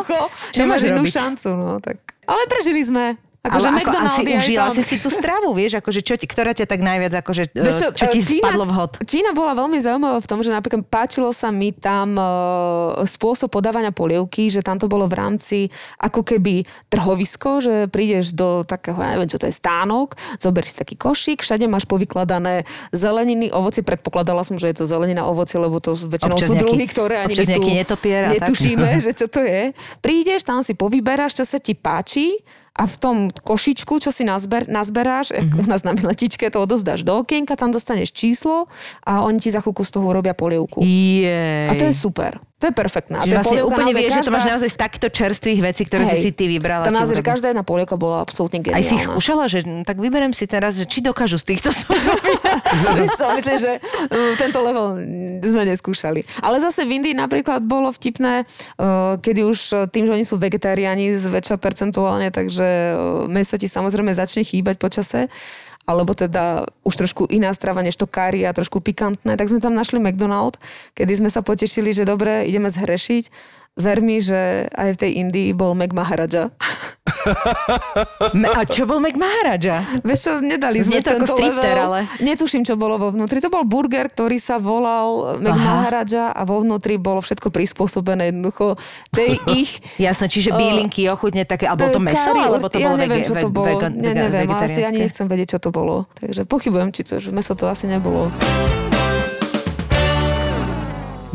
[0.51, 1.95] Čo nemáš máš inú šancu, no tak.
[2.28, 3.15] Ale prežili sme.
[3.45, 6.65] Akože ale ako, asi užila si si tú stravu, vieš, akože čo ti, ktorá ťa
[6.65, 8.91] tak najviac, akože, Vieš čo, ti Čína, spadlo vhod?
[9.05, 12.25] Čína bola veľmi zaujímavá v tom, že napríklad páčilo sa mi tam e,
[13.05, 15.57] spôsob podávania polievky, že tam to bolo v rámci
[16.01, 20.77] ako keby trhovisko, že prídeš do takého, ja neviem, čo to je stánok, zoberieš si
[20.81, 25.77] taký košík, všade máš povykladané zeleniny, ovoci, predpokladala som, že je to zelenina, ovoci, lebo
[25.77, 27.61] to väčšinou Občas sú nejaký- druhy, ktoré ani my tu
[28.09, 29.71] netušíme, že čo to je.
[30.01, 32.41] Prídeš, tam si povyberáš, čo sa ti páči
[32.76, 35.63] a v tom košičku, čo si nazber, nazberáš, mm-hmm.
[35.63, 38.67] u nás na miletičke to odozdáš do okienka, tam dostaneš číslo
[39.07, 40.84] a oni ti za chvíľku z toho urobia polievku.
[40.84, 41.71] Jej.
[41.71, 42.36] A to je super.
[42.66, 43.16] To To je perfektné.
[43.22, 45.82] A tá vlastne polievka úplne vieš, že to máš každá- naozaj z takýchto čerstvých vecí,
[45.86, 46.24] ktoré si Hej.
[46.26, 46.84] si ty vybrala.
[46.89, 48.82] Tá naozaj, každá jedna polievka bola absolútne geniálna.
[48.82, 51.70] Aj si ich skúšala, že hm, tak vyberem si teraz, že či dokážu z týchto
[53.05, 54.97] čo, myslím, že uh, tento level
[55.45, 56.26] sme neskúšali.
[56.41, 58.49] Ale zase v Indii napríklad bolo vtipné,
[58.82, 63.70] uh, kedy už uh, tým, že oni sú vegetariáni zväčša percentuálne, takže uh, meso ti
[63.70, 65.30] samozrejme začne chýbať počase
[65.86, 69.77] alebo teda už trošku iná strava než to kari a trošku pikantné, tak sme tam
[69.77, 70.57] našli McDonald,
[70.97, 73.29] kedy sme sa potešili, že dobre, ideme zhrešiť.
[73.76, 76.47] Ver mi, že aj v tej Indii bol Mac Maharaja.
[78.55, 79.84] A čo bol Mac Maharaja?
[79.99, 81.88] Vieš čo, nedali sme to tento stripter, level.
[81.91, 83.38] ale- Netuším, čo bolo vo vnútri.
[83.38, 85.65] To bol burger, ktorý sa volal Mac Aha.
[85.84, 88.80] Maharaja a vo vnútri bolo všetko prispôsobené jednoducho
[89.11, 89.84] tej ich...
[89.97, 93.19] Jasné, čiže O, bylinky, ochutne také, alebo to meso, Kari, alebo to ja bolo neviem,
[93.19, 93.67] vege, čo to bolo.
[93.76, 96.07] vegan, ne, neviem, asi ani nechcem vedieť, čo to bolo.
[96.15, 98.32] Takže pochybujem, či to, že meso to asi nebolo.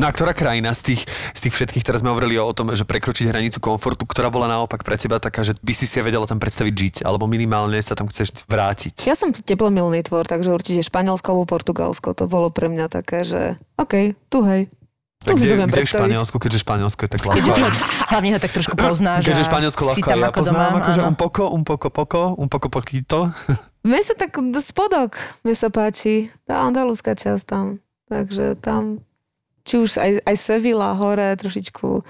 [0.01, 1.05] No a ktorá krajina z tých,
[1.37, 4.81] z tých všetkých, teraz sme hovorili o tom, že prekročiť hranicu komfortu, ktorá bola naopak
[4.81, 8.09] pre teba taká, že by si si vedela tam predstaviť žiť, alebo minimálne sa tam
[8.09, 9.05] chceš vrátiť?
[9.05, 12.17] Ja som teplomilný tvor, takže určite Španielsko alebo Portugalsko.
[12.17, 14.73] To bolo pre mňa také, že OK, tu hej.
[15.21, 15.93] Tak kde, to viem kde v.
[15.93, 17.51] Španielsku, keďže Španielsko je tak ľahko.
[18.09, 20.81] Hlavne ho tak trošku poznáš Keďže Španielsko ľahko, ja ako poznám doma.
[20.81, 21.09] akože áno.
[21.13, 23.29] un poco, un poco poco, un poco poquito.
[23.85, 27.81] Mne sa tak spodok, mne sa páči, tá andalúska časť tam.
[28.13, 29.01] Takže tam,
[29.65, 32.05] či už aj, aj Sevilla hore trošičku, uh,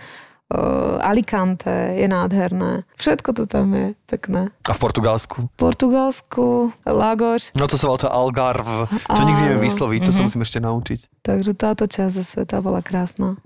[1.01, 2.82] Alicante je nádherné.
[2.96, 4.51] Všetko to tam je pekné.
[4.66, 5.46] A v Portugalsku?
[5.46, 10.22] V Portugalsku, Lagos, No to sa volá to Algarve, čo nikdy neviem vysloviť, to sa
[10.22, 11.01] musím ešte naučiť.
[11.22, 13.38] takže táto časť zase, tá bola krásna.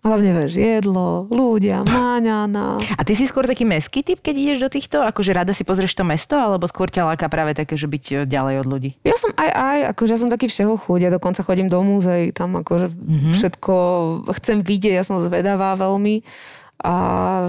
[0.00, 2.80] Hlavne vieš, jedlo, ľudia, máňana.
[2.96, 5.04] A ty si skôr taký meský typ, keď ideš do týchto?
[5.04, 8.14] Akože rada si pozrieš to mesto, alebo skôr ťa láka práve také, že byť e,
[8.24, 8.90] ďalej od ľudí?
[9.04, 12.32] Ja som aj aj, akože ja som taký všeho chuť, ja dokonca chodím do múzeí,
[12.32, 13.32] tam akože mm-hmm.
[13.36, 13.74] všetko
[14.40, 16.24] chcem vidieť, ja som zvedavá veľmi
[16.80, 16.94] a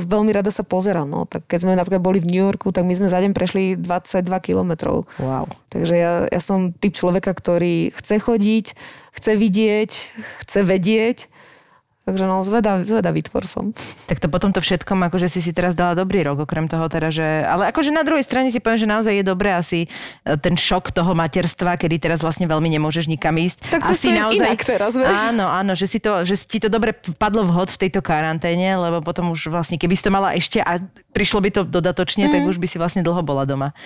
[0.04, 1.24] veľmi rada sa pozerám, no.
[1.24, 4.28] Tak keď sme napríklad boli v New Yorku, tak my sme za deň prešli 22
[4.44, 5.08] kilometrov.
[5.24, 5.48] Wow.
[5.72, 8.76] Takže ja, ja som typ človeka, ktorý chce chodiť,
[9.16, 9.92] chce vidieť,
[10.44, 11.31] chce vedieť.
[12.02, 13.70] Takže no, zveda, zvedavý tvor som.
[14.10, 17.14] Tak to potom to všetkom, akože si si teraz dala dobrý rok, okrem toho teda,
[17.14, 17.46] že...
[17.46, 20.90] Ale akože na druhej strane si poviem, že naozaj je dobré asi e, ten šok
[20.90, 23.70] toho materstva, kedy teraz vlastne veľmi nemôžeš nikam ísť.
[23.70, 25.14] Tak asi cestujem inak teraz, vieš.
[25.30, 29.06] Áno, áno, že, si to, že ti to dobre padlo vhod v tejto karanténe, lebo
[29.06, 30.82] potom už vlastne, keby si to mala ešte a
[31.14, 32.34] prišlo by to dodatočne, mm.
[32.34, 33.78] tak už by si vlastne dlho bola doma.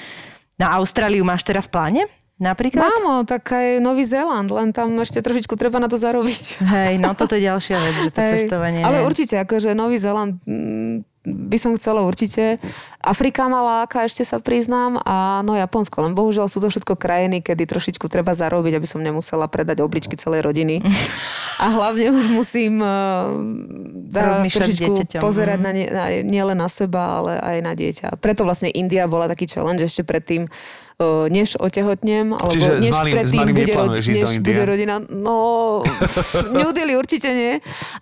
[0.55, 2.01] Na Austráliu máš teda v pláne?
[2.36, 2.83] Napríklad?
[2.83, 6.59] Mámo, tak aj Nový Zéland, len tam ešte trošičku treba na to zarobiť.
[6.67, 8.31] Hej, no toto je ďalšia vec, že to Hej.
[8.36, 8.83] cestovanie.
[8.83, 12.59] Ale určite, akože Nový Zeland mm, by som chcela určite.
[12.99, 17.39] Afrika ma láka, ešte sa priznám, a no Japonsko, len bohužiaľ sú to všetko krajiny,
[17.39, 20.83] kedy trošičku treba zarobiť, aby som nemusela predať obličky celej rodiny.
[21.55, 22.83] A hlavne už musím
[24.11, 28.19] dá, Rozmýšľať s trošičku pozerať na, nie, na, nielen na seba, ale aj na dieťa.
[28.19, 30.51] Preto vlastne India bola taký challenge ešte predtým,
[31.27, 34.95] než otehotnem, alebo Čiže než malým- predtým bude, do než bude rodina.
[35.11, 35.37] No,
[36.55, 37.53] New Delhi určite nie,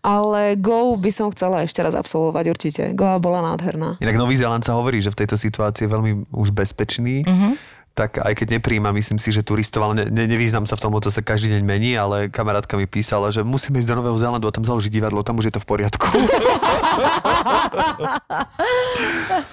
[0.01, 2.83] ale Go by som chcela ešte raz absolvovať určite.
[2.93, 3.97] Goa bola nádherná.
[3.97, 7.25] Inak Nový Zéland sa hovorí, že v tejto situácii je veľmi už bezpečný.
[7.25, 7.49] Mhm.
[7.93, 10.97] Tak aj keď nepríjma, myslím si, že turistov, ale ne, ne, nevýznam sa v tom,
[10.97, 14.43] to sa každý deň mení, ale kamarátka mi písala, že musíme ísť do Nového Zélandu
[14.43, 16.01] a tam založiť divadlo, tam už je to v poriadku.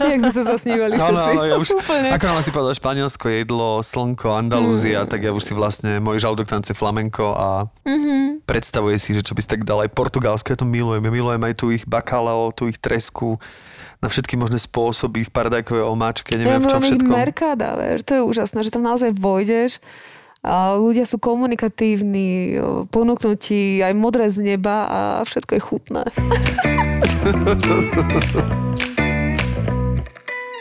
[0.00, 2.08] Jak sme sa zasnívali No, no, no, ja už, Úplne.
[2.12, 4.38] ako nám si povedal, Španielsko, jedlo, slnko, Mm.
[4.40, 7.48] Andalúzia, tak ja už si vlastne, môj žalúdok tance flamenko a
[7.84, 8.40] Mhm.
[8.42, 11.42] predstavuje si, že čo by si tak dal aj Portugalsko, ja to milujem, ja milujem
[11.42, 13.36] aj tu ich bakalao, tu ich tresku,
[14.00, 17.12] na všetky možné spôsoby, v paradajkovej omáčke, Ja neviem v čom všetkom.
[17.12, 18.00] merkada, ver.
[18.00, 19.80] to je úžasné, že tam naozaj vojdeš
[20.80, 22.56] ľudia sú komunikatívni,
[22.88, 26.02] ponúknú ti aj modré z neba a všetko je chutné.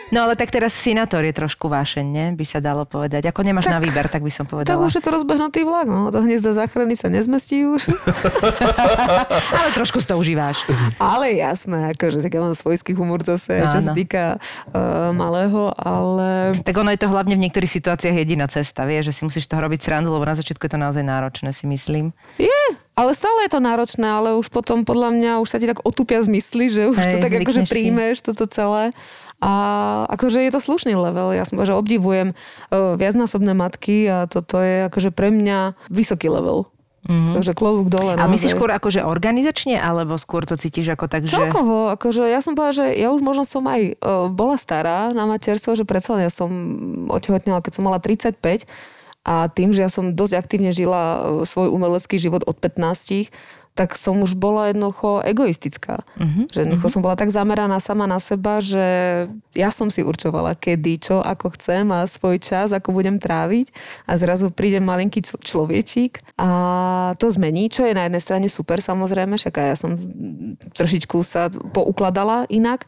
[0.10, 2.26] No ale tak teraz Sinator je trošku vášeň, ne?
[2.34, 3.30] by sa dalo povedať.
[3.30, 4.82] Ako nemáš Tak- na výber, tak by som Tak povedala.
[4.82, 6.10] už je to rozbehnutý vlak, no.
[6.10, 7.94] To hniezdo záchrany sa nezmestí už.
[9.54, 10.66] Ale trošku to užíváš.
[10.98, 14.42] ale jasné, akože tak ja mám svojský humor zase, čo sa týka
[14.72, 19.22] uh, malého, ale Tak ono je to hlavne v niektorých situáciách jediná cesta, vieš, že
[19.22, 22.10] si musíš toho robiť srandu, lebo na začiatku je to naozaj náročné, si myslím.
[22.38, 22.62] je,
[22.96, 26.20] ale stále je to náročné, ale už potom podľa mňa už sa ti tak otupia
[26.20, 27.70] zmysly, že už Hej, to tak akože si.
[27.70, 28.92] príjmeš toto celé.
[29.40, 29.52] A
[30.12, 31.32] akože je to slušný level.
[31.32, 36.68] Ja som že obdivujem uh, viacnásobné matky a toto je akože pre mňa vysoký level.
[37.08, 37.36] Mm-hmm.
[37.40, 38.20] Takže klobúk dole.
[38.20, 41.40] A myslíš skôr akože organizačne, alebo skôr to cítiš ako tak, že...
[41.40, 45.24] Celkovo, akože ja som povedala, že ja už možno som aj uh, bola stará na
[45.24, 46.52] materstvo, že predsa ja som
[47.08, 48.68] otehotnila, keď som mala 35
[49.24, 53.32] a tým, že ja som dosť aktívne žila uh, svoj umelecký život od 15,
[53.80, 56.04] tak som už bola jednoducho egoistická.
[56.20, 56.44] Uh-huh.
[56.52, 57.00] Že jednoducho uh-huh.
[57.00, 58.84] som bola tak zameraná sama na seba, že
[59.56, 63.72] ja som si určovala, kedy, čo, ako chcem a svoj čas, ako budem tráviť
[64.04, 66.50] a zrazu príde malinký čl- človečík a
[67.16, 69.96] to zmení, čo je na jednej strane super samozrejme, však ja som
[70.76, 72.84] trošičku sa poukladala inak,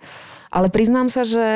[0.52, 1.48] ale priznám sa, že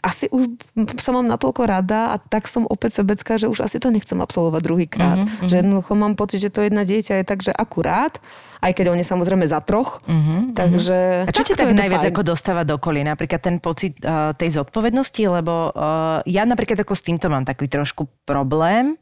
[0.00, 0.56] asi už
[0.96, 4.62] sa mám natoľko rada a tak som opäť sebecká, že už asi to nechcem absolvovať
[4.64, 5.18] druhýkrát.
[5.20, 5.48] Uh-huh.
[5.52, 8.16] Že jednoducho mám pocit, že to jedna dieťa je tak, že akurát,
[8.62, 9.98] aj keď on je samozrejme za troch.
[10.06, 11.26] Uh-huh, takže.
[11.26, 13.02] A čo ti tak najviac ako dostáva do kolí?
[13.02, 17.66] Napríklad ten pocit uh, tej zodpovednosti, lebo uh, ja napríklad ako s týmto mám taký
[17.66, 18.94] trošku problém,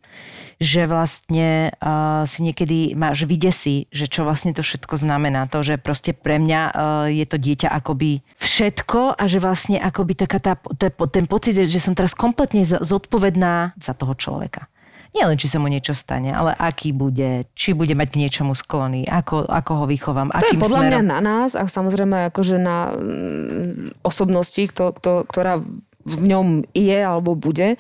[0.60, 5.48] že vlastne uh, si niekedy máš vydesí, že čo vlastne to všetko znamená.
[5.52, 6.72] To, že proste pre mňa uh,
[7.12, 11.80] je to dieťa akoby všetko a že vlastne akoby taká tá, tá, ten pocit, že
[11.80, 14.68] som teraz kompletne zodpovedná za toho človeka.
[15.10, 18.54] Nie len, či sa mu niečo stane, ale aký bude, či bude mať k niečomu
[18.54, 20.90] sklony, ako, ako ho vychovám, to akým je podľa smerom.
[20.94, 25.58] mňa na nás a samozrejme akože na mm, osobnosti, kto, kto, ktorá
[26.06, 27.74] v ňom je alebo bude,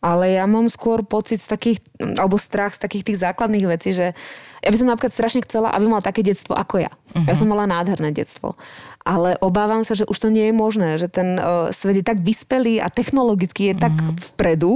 [0.00, 4.16] ale ja mám skôr pocit z takých, alebo strach z takých tých základných vecí, že
[4.64, 6.92] ja by som napríklad strašne chcela, aby mala také detstvo ako ja.
[7.12, 7.28] Uh-huh.
[7.28, 8.56] Ja som mala nádherné detstvo.
[9.04, 12.20] Ale obávam sa, že už to nie je možné, že ten uh, svet je tak
[12.20, 13.84] vyspelý a technologicky je uh-huh.
[13.84, 14.16] tak mhm.
[14.32, 14.74] vpredu,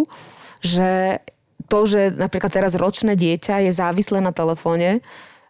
[0.61, 1.21] že
[1.69, 5.01] to, že napríklad teraz ročné dieťa je závislé na telefóne,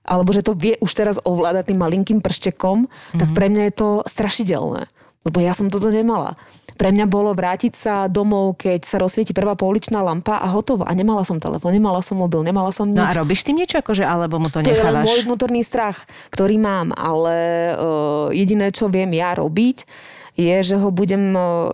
[0.04, 3.18] alebo že to vie už teraz ovládať tým malinkým prštekom, uh-huh.
[3.18, 4.86] tak pre mňa je to strašidelné.
[5.24, 6.36] Lebo ja som toto nemala.
[6.76, 10.84] Pre mňa bolo vrátiť sa domov, keď sa rozsvieti prvá pouličná lampa a hotovo.
[10.84, 13.00] A nemala som telefón, nemala som mobil, nemala som nič.
[13.00, 14.92] No a robíš tým niečo, akože, alebo mu to, to nechávaš?
[14.92, 19.88] To je môj vnútorný strach, ktorý mám, ale uh, jediné, čo viem ja robiť,
[20.36, 21.72] je, že ho budem uh,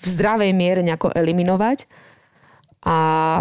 [0.00, 1.84] v zdravej miere nejako eliminovať
[2.82, 2.96] a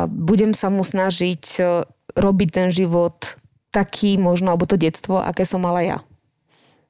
[0.09, 1.83] budem sa mu snažiť uh,
[2.15, 5.97] robiť ten život taký možno, alebo to detstvo, aké som mala ja.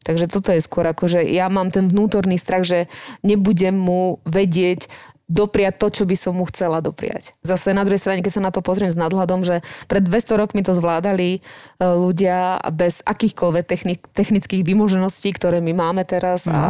[0.02, 2.89] Takže toto je skôr ako, že ja mám ten vnútorný strach, že
[3.22, 4.89] nebudem mu vedieť
[5.32, 7.32] dopriať to, čo by som mu chcela dopriať.
[7.41, 10.61] Zase na druhej strane, keď sa na to pozriem s nadhľadom, že pred 200 rokmi
[10.61, 11.39] to zvládali e,
[11.79, 16.51] ľudia bez akýchkoľvek technik, technických vymožeností, ktoré my máme teraz mm.
[16.51, 16.63] a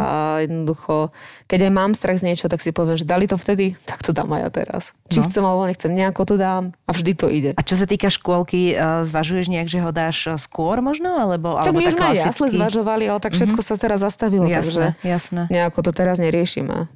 [0.46, 1.10] jednoducho,
[1.50, 4.14] keď aj mám strach z niečo, tak si poviem, že dali to vtedy, tak to
[4.14, 4.82] dám aj ja teraz.
[5.10, 5.24] Či no.
[5.26, 7.50] chcem alebo nechcem, nejako to dám a vždy to ide.
[7.58, 11.10] A čo sa týka škôlky, e, zvažuješ nejak, že ho dáš e, skôr možno?
[11.10, 13.76] Alebo, tak alebo my už sme jasle zvažovali, ale tak všetko mm-hmm.
[13.76, 15.42] sa teraz zastavilo, jasné, takže jasné.
[15.50, 16.86] nejako to teraz neriešime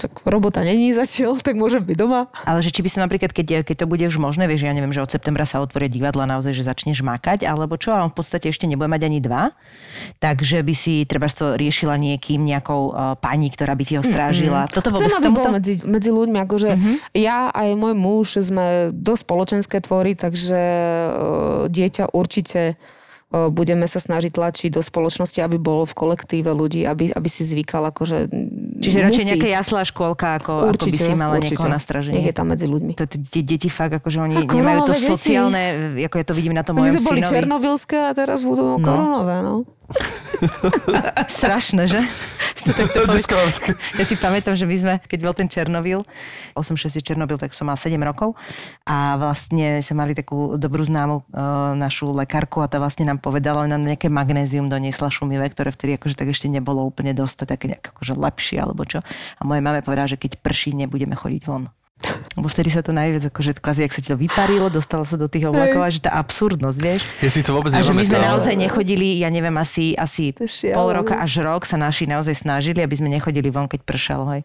[0.00, 2.32] tak robota není zatiaľ, tak môžem byť doma.
[2.48, 4.96] Ale že či by sa napríklad, keď, keď to bude už možné, vieš, ja neviem,
[4.96, 8.16] že od septembra sa otvoria divadla naozaj, že začneš makať, alebo čo, a on v
[8.16, 9.52] podstate ešte nebude mať ani dva,
[10.16, 14.64] takže by si treba to riešila niekým, nejakou uh, pani, ktorá by ti ho strážila.
[14.66, 14.76] Mm-hmm.
[14.80, 16.96] Toto Chcem, aby bol medzi, medzi ľuďmi, akože mm-hmm.
[17.20, 22.80] ja aj môj muž sme dosť spoločenské tvory, takže uh, dieťa určite
[23.30, 27.86] budeme sa snažiť tlačiť do spoločnosti, aby bolo v kolektíve ľudí, aby, aby si zvykal
[27.94, 28.26] akože
[28.82, 29.06] Čiže musí.
[29.06, 31.54] radšej nejaká jaslá škôlka, ako, určite, ako by si mala určite.
[31.54, 32.14] niekoho na stražení.
[32.18, 32.92] Nech je tam medzi ľuďmi.
[32.98, 35.06] To, tie deti fakt, akože oni a nemajú to deti.
[35.14, 35.62] sociálne,
[36.10, 37.06] ako ja to vidím na tom mojom synovi.
[37.06, 38.82] boli černovilské a teraz budú no.
[38.82, 39.62] koronové, no.
[41.40, 42.00] Strašné, že?
[43.96, 46.04] ja si pamätám, že my sme, keď bol ten Černobyl,
[46.56, 48.36] 8-6 Černobyl, tak som mal 7 rokov
[48.84, 53.70] a vlastne sme mali takú dobrú známu uh, našu lekárku a tá vlastne nám povedala,
[53.70, 57.96] nám nejaké magnézium doniesla šumivé, ktoré vtedy akože tak ešte nebolo úplne dosť také nejak
[57.96, 59.00] akože lepšie alebo čo.
[59.38, 61.72] A moje mame povedala, že keď prší, nebudeme chodiť von.
[62.38, 65.26] Lebo vtedy sa to najviac, akože kvázi, ak sa ti to vyparilo, dostalo sa do
[65.26, 67.02] tých oblakov, a že tá absurdnosť, vieš.
[67.20, 70.32] Ja si to vôbec a že my sme naozaj nechodili, ja neviem, asi, asi
[70.72, 74.42] pol roka až rok sa naši naozaj snažili, aby sme nechodili von, keď pršalo, hej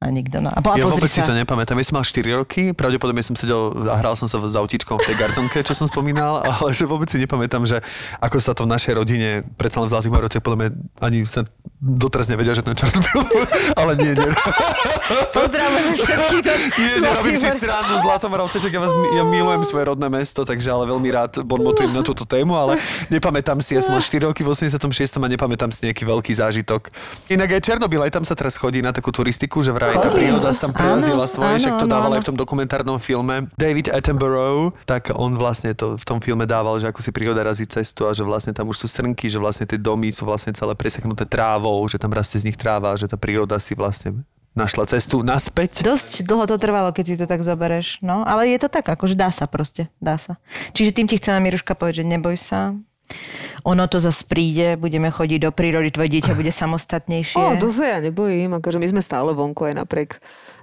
[0.00, 0.40] a nikto.
[0.40, 0.48] No.
[0.48, 1.20] A, po, a ja vôbec sa.
[1.20, 1.76] si to nepamätám.
[1.76, 5.04] Ja som mal 4 roky, pravdepodobne som sedel a hral som sa s autíčkom v
[5.12, 7.84] tej garzonke, čo som spomínal, ale že vôbec si nepamätám, že
[8.16, 10.70] ako sa to v našej rodine, predsa len v Zlatých Marote, podľa mňa
[11.04, 11.44] ani sa
[11.84, 13.28] doteraz nevedia, že ten Černobyl,
[13.80, 14.30] ale nie, nie.
[15.36, 16.44] Pozdravujem všetkých.
[16.80, 20.72] Nie, nerobím si srandu Zlatom Marovce, že ja, vás, ja milujem svoje rodné mesto, takže
[20.72, 22.80] ale veľmi rád bonmotujem na túto tému, ale
[23.12, 24.80] nepamätám si, ja som mal 4 roky v 86.
[24.96, 26.88] a nepamätám si nejaký veľký zážitok.
[27.28, 30.10] Inak aj Černobyl, aj tam sa teraz chodí na takú turistiku, že vraj aj tá
[30.14, 33.50] príroda sa tam prirazila svoje, však to dával aj v tom dokumentárnom filme.
[33.58, 37.66] David Attenborough, tak on vlastne to v tom filme dával, že ako si príroda razí
[37.66, 40.72] cestu a že vlastne tam už sú srnky, že vlastne tie domy sú vlastne celé
[40.78, 44.22] preseknuté trávou, že tam rastie z nich tráva, že tá príroda si vlastne
[44.54, 45.86] našla cestu naspäť.
[45.86, 48.02] Dosť dlho to trvalo, keď si to tak zobereš.
[48.02, 50.36] No, ale je to tak, akože dá sa proste, dá sa.
[50.74, 52.74] Čiže tým ti chcem Miruška povedať, že neboj sa,
[53.64, 57.36] ono to zase príde, budeme chodiť do prírody, tvoje dieťa bude samostatnejšie.
[57.36, 60.16] O, to sa ja nebojím, akože my sme stále vonku aj napriek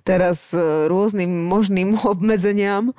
[0.07, 2.95] teraz e, rôznym možným obmedzeniam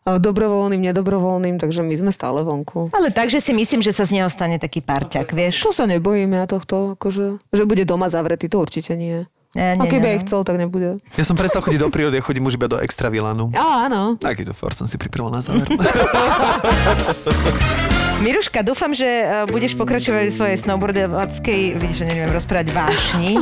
[0.00, 2.88] a dobrovoľným, nedobrovoľným, takže my sme stále vonku.
[2.96, 5.60] Ale takže si myslím, že sa z neho stane taký parťak, vieš?
[5.60, 9.28] To sa nebojím ja tohto, akože, že bude doma zavretý, to určite nie.
[9.50, 10.22] Ja, A nie, keby nie, aj no.
[10.24, 11.02] chcel, tak nebude.
[11.18, 13.50] Ja som prestal chodiť do prírody a chodím už iba do extra vilanu.
[13.52, 14.14] Á, áno.
[14.14, 15.66] Takýto for som si pripravil na záver.
[18.20, 23.40] Miruška, dúfam, že e, budeš pokračovať v svojej snowboardovackej, vidíš, že neviem rozprávať, vášni.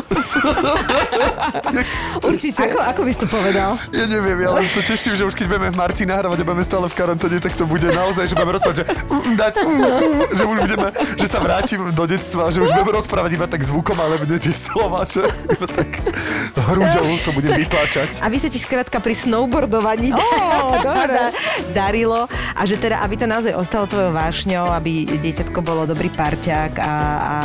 [2.30, 2.62] Určite.
[2.62, 3.74] Ako, ako by si to povedal?
[3.90, 6.62] Ja neviem, ja len sa teším, že už keď budeme v marci nahrávať a budeme
[6.62, 8.84] stále v karanténe, tak to bude naozaj, že budeme rozprávať, že,
[9.34, 9.52] dať,
[10.30, 13.98] že už budeme, že sa vrátim do detstva, že už budeme rozprávať iba tak zvukom,
[13.98, 15.90] ale bude tie slova, že iba tak
[16.54, 18.22] hrúďou to budem vytlačať.
[18.22, 20.14] Aby sa ti skrátka pri snowboardovaní
[20.86, 21.34] dobre.
[21.74, 26.72] darilo a že teda, aby to naozaj ostalo tvojou vášňou, aby dieťatko bolo dobrý parťák
[26.80, 27.36] a, a,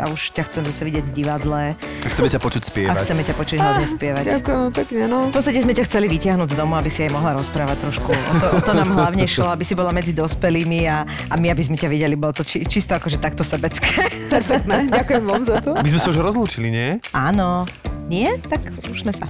[0.00, 1.62] a už ťa chcem zase vidieť v divadle
[2.02, 2.96] Tak chceme ťa počuť a spievať.
[3.04, 4.24] chceme ťa počuť hodne spievať.
[4.38, 5.18] Ďakujem pekne, no.
[5.30, 8.10] V podstate sme ťa chceli vytiahnuť z domu, aby si aj mohla rozprávať trošku.
[8.10, 11.50] O to, o to nám hlavne šlo, aby si bola medzi dospelými a, a my,
[11.50, 14.08] aby sme ťa videli, bolo to či, čisto akože takto sebecké.
[14.32, 15.74] Perfektné, ďakujem vám za to.
[15.74, 16.98] My sme sa už rozlúčili, nie?
[17.10, 17.66] Áno.
[18.04, 18.36] Nie?
[18.36, 19.24] Tak už sme sa.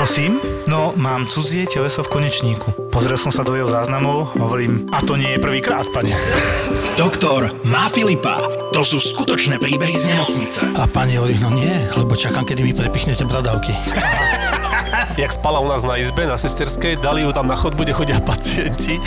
[0.00, 0.40] Prosím?
[0.64, 2.88] No, mám cudzie teleso v konečníku.
[2.88, 6.16] Pozrel som sa do jeho záznamov, hovorím, a to nie je prvýkrát, pane.
[7.04, 8.40] Doktor má Filipa.
[8.72, 10.72] To sú skutočné príbehy z nemocnice.
[10.80, 13.76] A pani hovorí, no nie, lebo čakám, kedy mi prepichnete bradavky.
[15.16, 18.18] jak spala u nás na izbe, na sesterskej, dali ju tam na chodbu, kde chodia
[18.20, 19.00] pacienti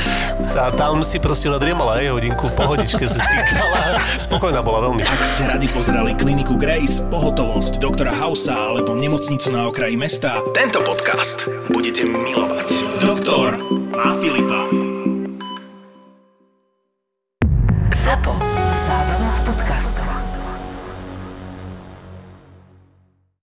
[0.57, 3.99] a tam si proste nadriemala aj hodinku, pohodičke sa stýkala.
[4.19, 5.03] Spokojná bola veľmi.
[5.05, 10.83] Ak ste radi pozerali kliniku Grace, pohotovosť doktora Hausa alebo nemocnicu na okraji mesta, tento
[10.83, 12.67] podcast budete milovať.
[13.03, 13.57] Doktor
[13.93, 14.67] má Filipa.
[18.03, 18.35] ZAPO.
[18.83, 20.07] Zábrná v podcastov.